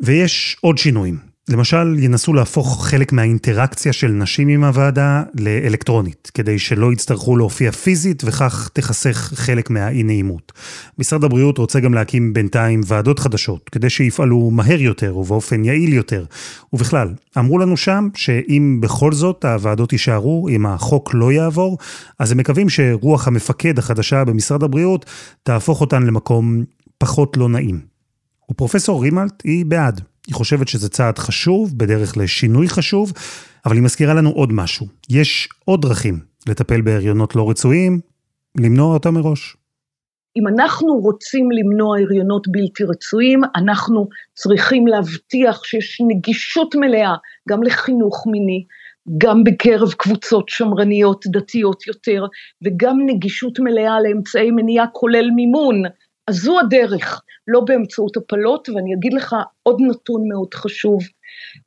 ויש 0.00 0.56
עוד 0.60 0.78
שינויים. 0.78 1.28
למשל, 1.48 1.96
ינסו 1.98 2.32
להפוך 2.32 2.86
חלק 2.86 3.12
מהאינטראקציה 3.12 3.92
של 3.92 4.08
נשים 4.08 4.48
עם 4.48 4.64
הוועדה 4.64 5.22
לאלקטרונית, 5.34 6.30
כדי 6.34 6.58
שלא 6.58 6.92
יצטרכו 6.92 7.36
להופיע 7.36 7.72
פיזית 7.72 8.22
וכך 8.26 8.70
תחסך 8.72 9.32
חלק 9.34 9.70
מהאי 9.70 10.02
נעימות. 10.02 10.52
משרד 10.98 11.24
הבריאות 11.24 11.58
רוצה 11.58 11.80
גם 11.80 11.94
להקים 11.94 12.32
בינתיים 12.32 12.80
ועדות 12.86 13.18
חדשות, 13.18 13.68
כדי 13.68 13.90
שיפעלו 13.90 14.50
מהר 14.50 14.80
יותר 14.80 15.16
ובאופן 15.16 15.64
יעיל 15.64 15.92
יותר. 15.92 16.24
ובכלל, 16.72 17.14
אמרו 17.38 17.58
לנו 17.58 17.76
שם 17.76 18.08
שאם 18.14 18.78
בכל 18.82 19.12
זאת 19.12 19.44
הוועדות 19.44 19.92
יישארו, 19.92 20.48
אם 20.48 20.66
החוק 20.66 21.10
לא 21.14 21.32
יעבור, 21.32 21.78
אז 22.18 22.32
הם 22.32 22.38
מקווים 22.38 22.68
שרוח 22.68 23.28
המפקד 23.28 23.78
החדשה 23.78 24.24
במשרד 24.24 24.62
הבריאות 24.62 25.06
תהפוך 25.42 25.80
אותן 25.80 26.02
למקום 26.02 26.64
פחות 26.98 27.36
לא 27.36 27.48
נעים. 27.48 27.97
ופרופסור 28.50 29.02
רימלט 29.02 29.42
היא 29.44 29.66
בעד. 29.66 30.00
היא 30.26 30.34
חושבת 30.34 30.68
שזה 30.68 30.88
צעד 30.88 31.18
חשוב, 31.18 31.78
בדרך 31.78 32.16
לשינוי 32.16 32.68
חשוב, 32.68 33.12
אבל 33.66 33.74
היא 33.74 33.82
מזכירה 33.82 34.14
לנו 34.14 34.30
עוד 34.30 34.52
משהו. 34.52 34.86
יש 35.10 35.48
עוד 35.64 35.82
דרכים 35.82 36.20
לטפל 36.48 36.80
בהריונות 36.80 37.36
לא 37.36 37.50
רצויים, 37.50 38.00
למנוע 38.58 38.94
אותם 38.94 39.14
מראש. 39.14 39.56
אם 40.36 40.48
אנחנו 40.48 40.94
רוצים 40.94 41.50
למנוע 41.50 41.98
הריונות 41.98 42.48
בלתי 42.48 42.84
רצויים, 42.84 43.40
אנחנו 43.56 44.08
צריכים 44.34 44.86
להבטיח 44.86 45.64
שיש 45.64 45.98
נגישות 46.08 46.74
מלאה 46.74 47.14
גם 47.48 47.62
לחינוך 47.62 48.26
מיני, 48.26 48.64
גם 49.18 49.44
בקרב 49.44 49.92
קבוצות 49.92 50.48
שמרניות 50.48 51.24
דתיות 51.26 51.86
יותר, 51.86 52.26
וגם 52.64 52.98
נגישות 53.06 53.58
מלאה 53.58 54.00
לאמצעי 54.00 54.50
מניעה 54.50 54.86
כולל 54.92 55.30
מימון. 55.30 55.82
אז 56.28 56.34
זו 56.34 56.60
הדרך. 56.60 57.22
לא 57.48 57.60
באמצעות 57.60 58.16
הפלות, 58.16 58.68
ואני 58.68 58.94
אגיד 58.94 59.12
לך 59.12 59.36
עוד 59.62 59.76
נתון 59.80 60.28
מאוד 60.28 60.54
חשוב. 60.54 61.00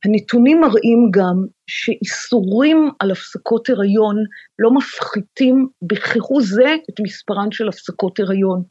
הנתונים 0.04 0.60
מראים 0.60 1.10
גם 1.10 1.46
שאיסורים 1.66 2.90
על 2.98 3.10
הפסקות 3.10 3.68
הריון 3.68 4.16
לא 4.58 4.70
מפחיתים 4.74 5.68
בכהוא 5.82 6.42
זה 6.42 6.76
את 6.90 7.00
מספרן 7.02 7.52
של 7.52 7.68
הפסקות 7.68 8.20
הריון. 8.20 8.62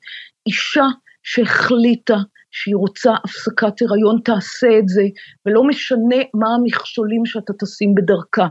אישה 0.47 0.85
שהחליטה 1.23 2.17
שהיא 2.51 2.75
רוצה 2.75 3.11
הפסקת 3.23 3.81
הריון 3.81 4.19
תעשה 4.25 4.67
את 4.79 4.87
זה, 4.87 5.03
ולא 5.45 5.63
משנה 5.63 6.15
מה 6.33 6.47
המכשולים 6.55 7.25
שאתה 7.25 7.53
תשים 7.59 7.95
בדרכה. 7.95 8.47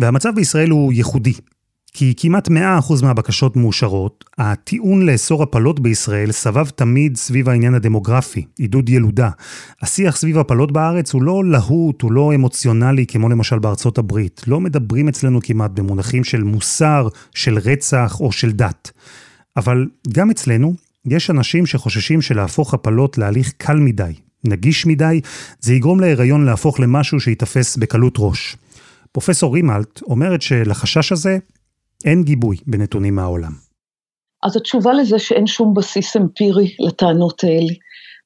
והמצב 0.00 0.30
בישראל 0.34 0.70
הוא 0.70 0.92
ייחודי. 0.92 1.32
כי 1.92 2.14
כמעט 2.16 2.48
100% 2.48 2.52
מהבקשות 3.02 3.56
מאושרות, 3.56 4.24
הטיעון 4.38 5.06
לאסור 5.06 5.42
הפלות 5.42 5.80
בישראל 5.80 6.32
סבב 6.32 6.68
תמיד 6.68 7.16
סביב 7.16 7.48
העניין 7.48 7.74
הדמוגרפי, 7.74 8.44
עידוד 8.58 8.88
ילודה. 8.88 9.30
השיח 9.82 10.16
סביב 10.16 10.38
הפלות 10.38 10.72
בארץ 10.72 11.12
הוא 11.12 11.22
לא 11.22 11.44
להוט, 11.44 12.02
הוא 12.02 12.12
לא 12.12 12.34
אמוציונלי 12.34 13.06
כמו 13.06 13.28
למשל 13.28 13.58
בארצות 13.58 13.98
הברית. 13.98 14.42
לא 14.46 14.60
מדברים 14.60 15.08
אצלנו 15.08 15.40
כמעט 15.42 15.70
במונחים 15.70 16.24
של 16.24 16.42
מוסר, 16.42 17.08
של 17.34 17.58
רצח 17.58 18.20
או 18.20 18.32
של 18.32 18.52
דת. 18.52 18.90
אבל 19.56 19.86
גם 20.12 20.30
אצלנו 20.30 20.74
יש 21.06 21.30
אנשים 21.30 21.66
שחוששים 21.66 22.22
שלהפוך 22.22 22.74
הפלות 22.74 23.18
להליך 23.18 23.52
קל 23.56 23.76
מדי, 23.76 24.12
נגיש 24.44 24.86
מדי, 24.86 25.20
זה 25.60 25.74
יגרום 25.74 26.00
להיריון 26.00 26.44
להפוך 26.44 26.80
למשהו 26.80 27.20
שייתפס 27.20 27.76
בקלות 27.76 28.14
ראש. 28.18 28.56
פרופסור 29.12 29.54
רימלט 29.54 30.02
אומרת 30.02 30.42
שלחשש 30.42 31.12
הזה 31.12 31.38
אין 32.06 32.22
גיבוי 32.22 32.56
בנתונים 32.66 33.14
מהעולם. 33.14 33.52
אז 34.42 34.56
התשובה 34.56 34.92
לזה 34.92 35.18
שאין 35.18 35.46
שום 35.46 35.74
בסיס 35.74 36.16
אמפירי 36.16 36.76
לטענות 36.78 37.44
האלה. 37.44 37.72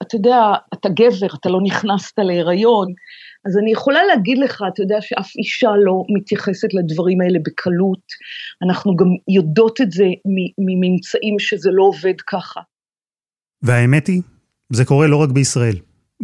אתה 0.02 0.16
יודע, 0.16 0.36
אתה 0.74 0.88
גבר, 0.88 1.34
אתה 1.40 1.48
לא 1.48 1.58
נכנסת 1.64 2.18
להיריון, 2.18 2.86
אז 3.46 3.58
אני 3.58 3.72
יכולה 3.72 4.04
להגיד 4.04 4.38
לך, 4.38 4.62
אתה 4.74 4.82
יודע 4.82 4.96
שאף 5.00 5.36
אישה 5.36 5.70
לא 5.84 6.04
מתייחסת 6.16 6.74
לדברים 6.74 7.20
האלה 7.20 7.38
בקלות, 7.44 8.02
אנחנו 8.62 8.96
גם 8.96 9.06
יודעות 9.28 9.80
את 9.80 9.90
זה 9.92 10.04
מממצאים 10.58 11.38
שזה 11.38 11.70
לא 11.72 11.82
עובד 11.82 12.20
ככה. 12.26 12.60
והאמת 13.62 14.06
היא, 14.06 14.22
זה 14.72 14.84
קורה 14.84 15.06
לא 15.06 15.16
רק 15.16 15.30
בישראל. 15.30 15.76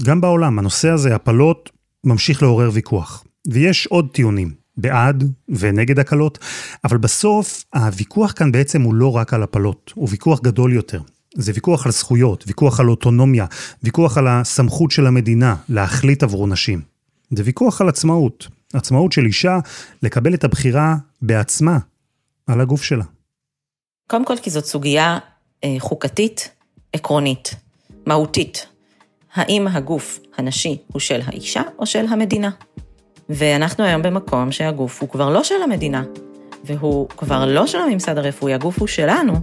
גם 0.07 0.21
בעולם, 0.21 0.59
הנושא 0.59 0.89
הזה, 0.89 1.15
הפלות, 1.15 1.71
ממשיך 2.05 2.43
לעורר 2.43 2.71
ויכוח. 2.73 3.25
ויש 3.49 3.87
עוד 3.87 4.09
טיעונים. 4.13 4.66
בעד 4.77 5.33
ונגד 5.49 5.99
הקלות, 5.99 6.39
אבל 6.85 6.97
בסוף 6.97 7.65
הוויכוח 7.75 8.33
כאן 8.33 8.53
בעצם 8.53 8.83
הוא 8.83 8.95
לא 8.95 9.17
רק 9.17 9.35
על 9.35 9.43
הפלות, 9.43 9.93
הוא 9.95 10.09
ויכוח 10.11 10.41
גדול 10.41 10.73
יותר. 10.73 11.01
זה 11.35 11.53
ויכוח 11.55 11.87
על 11.87 11.93
זכויות, 11.93 12.45
ויכוח 12.47 12.81
על 12.81 12.89
אוטונומיה, 12.89 13.47
ויכוח 13.83 14.19
על 14.19 14.27
הסמכות 14.29 14.91
של 14.91 15.07
המדינה 15.07 15.57
להחליט 15.69 16.23
עבור 16.23 16.47
נשים. 16.47 16.81
זה 17.31 17.43
ויכוח 17.47 17.81
על 17.81 17.89
עצמאות, 17.89 18.49
עצמאות 18.73 19.13
של 19.13 19.25
אישה 19.25 19.59
לקבל 20.03 20.35
את 20.35 20.45
הבחירה 20.45 20.97
בעצמה 21.23 21.79
על 22.47 22.61
הגוף 22.61 22.83
שלה. 22.83 23.05
קודם 24.09 24.25
כל 24.25 24.37
כי 24.43 24.51
זאת 24.51 24.65
סוגיה 24.65 25.19
אה, 25.65 25.77
חוקתית, 25.79 26.51
עקרונית, 26.93 27.55
מהותית. 28.07 28.67
האם 29.35 29.67
הגוף 29.69 30.21
הנשי 30.37 30.79
הוא 30.87 31.01
של 31.01 31.21
האישה 31.25 31.63
או 31.79 31.87
של 31.87 32.07
המדינה? 32.09 32.51
ואנחנו 33.31 33.85
היום 33.85 34.03
במקום 34.03 34.53
שהגוף 34.53 35.01
הוא 35.01 35.09
כבר 35.09 35.31
לא 35.31 35.45
של 35.45 35.55
המדינה, 35.65 36.03
והוא 36.65 37.09
כבר 37.09 37.47
לא 37.47 37.67
של 37.67 37.79
הממסד 37.79 38.19
הרפואי, 38.19 38.55
הגוף 38.55 38.79
הוא 38.79 38.89
שלנו. 38.89 39.35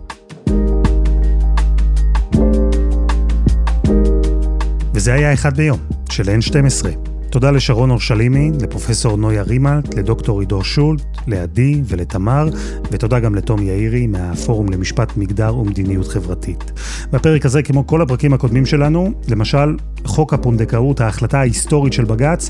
וזה 4.93 5.13
היה 5.13 5.33
אחד 5.33 5.57
ביום, 5.57 5.79
של 6.11 6.23
N12. 6.23 6.87
תודה 7.29 7.51
לשרון 7.51 7.91
אורשלימי, 7.91 8.51
לפרופסור 8.61 9.17
נויה 9.17 9.41
רימלט, 9.41 9.93
לדוקטור 9.93 10.39
עידו 10.39 10.63
שולט, 10.63 11.01
לעדי 11.27 11.81
ולתמר, 11.85 12.49
ותודה 12.91 13.19
גם 13.19 13.35
לתום 13.35 13.61
יאירי 13.61 14.07
מהפורום 14.07 14.69
למשפט 14.69 15.17
מגדר 15.17 15.57
ומדיניות 15.57 16.07
חברתית. 16.07 16.71
בפרק 17.11 17.45
הזה, 17.45 17.63
כמו 17.63 17.87
כל 17.87 18.01
הפרקים 18.01 18.33
הקודמים 18.33 18.65
שלנו, 18.65 19.11
למשל, 19.27 19.77
חוק 20.05 20.33
הפונדקאות, 20.33 21.01
ההחלטה 21.01 21.39
ההיסטורית 21.39 21.93
של 21.93 22.05
בג"ץ, 22.05 22.49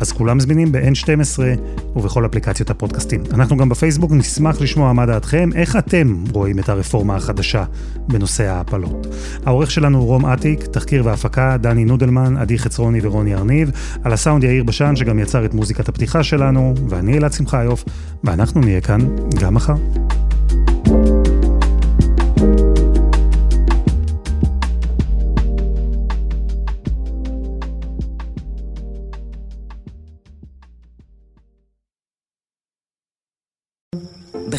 אז 0.00 0.12
כולם 0.12 0.40
זמינים 0.40 0.72
ב-N12 0.72 1.38
ובכל 1.96 2.26
אפליקציות 2.26 2.70
הפודקאסטים. 2.70 3.22
אנחנו 3.32 3.56
גם 3.56 3.68
בפייסבוק 3.68 4.12
נשמח 4.12 4.60
לשמוע 4.60 4.92
מה 4.92 5.06
דעתכם, 5.06 5.50
איך 5.54 5.76
אתם 5.76 6.24
רואים 6.32 6.58
את 6.58 6.68
הרפורמה 6.68 7.16
החדשה 7.16 7.64
בנושא 8.08 8.44
ההפלות. 8.44 9.06
העורך 9.46 9.70
שלנו 9.70 9.98
הוא 9.98 10.06
רום 10.06 10.26
אטיק, 10.26 10.66
תחקיר 10.66 11.06
והפקה, 11.06 11.56
דני 11.56 11.84
נודלמן, 11.84 12.36
עדי 12.36 12.58
חצרוני 12.58 13.00
ורוני 13.02 13.34
ארניב, 13.34 13.70
על 14.04 14.12
הסאונד 14.12 14.44
יאיר 14.44 14.64
בשן 14.64 14.96
שגם 14.96 15.18
יצר 15.18 15.44
את 15.44 15.54
מוזיקת 15.54 15.88
הפתיחה 15.88 16.22
שלנו, 16.22 16.74
ואני 16.88 17.18
אלעד 17.18 17.32
שמחיוף, 17.32 17.84
ואנחנו 18.24 18.60
נהיה 18.60 18.80
כאן 18.80 19.00
גם 19.40 19.54
מחר. 19.54 19.74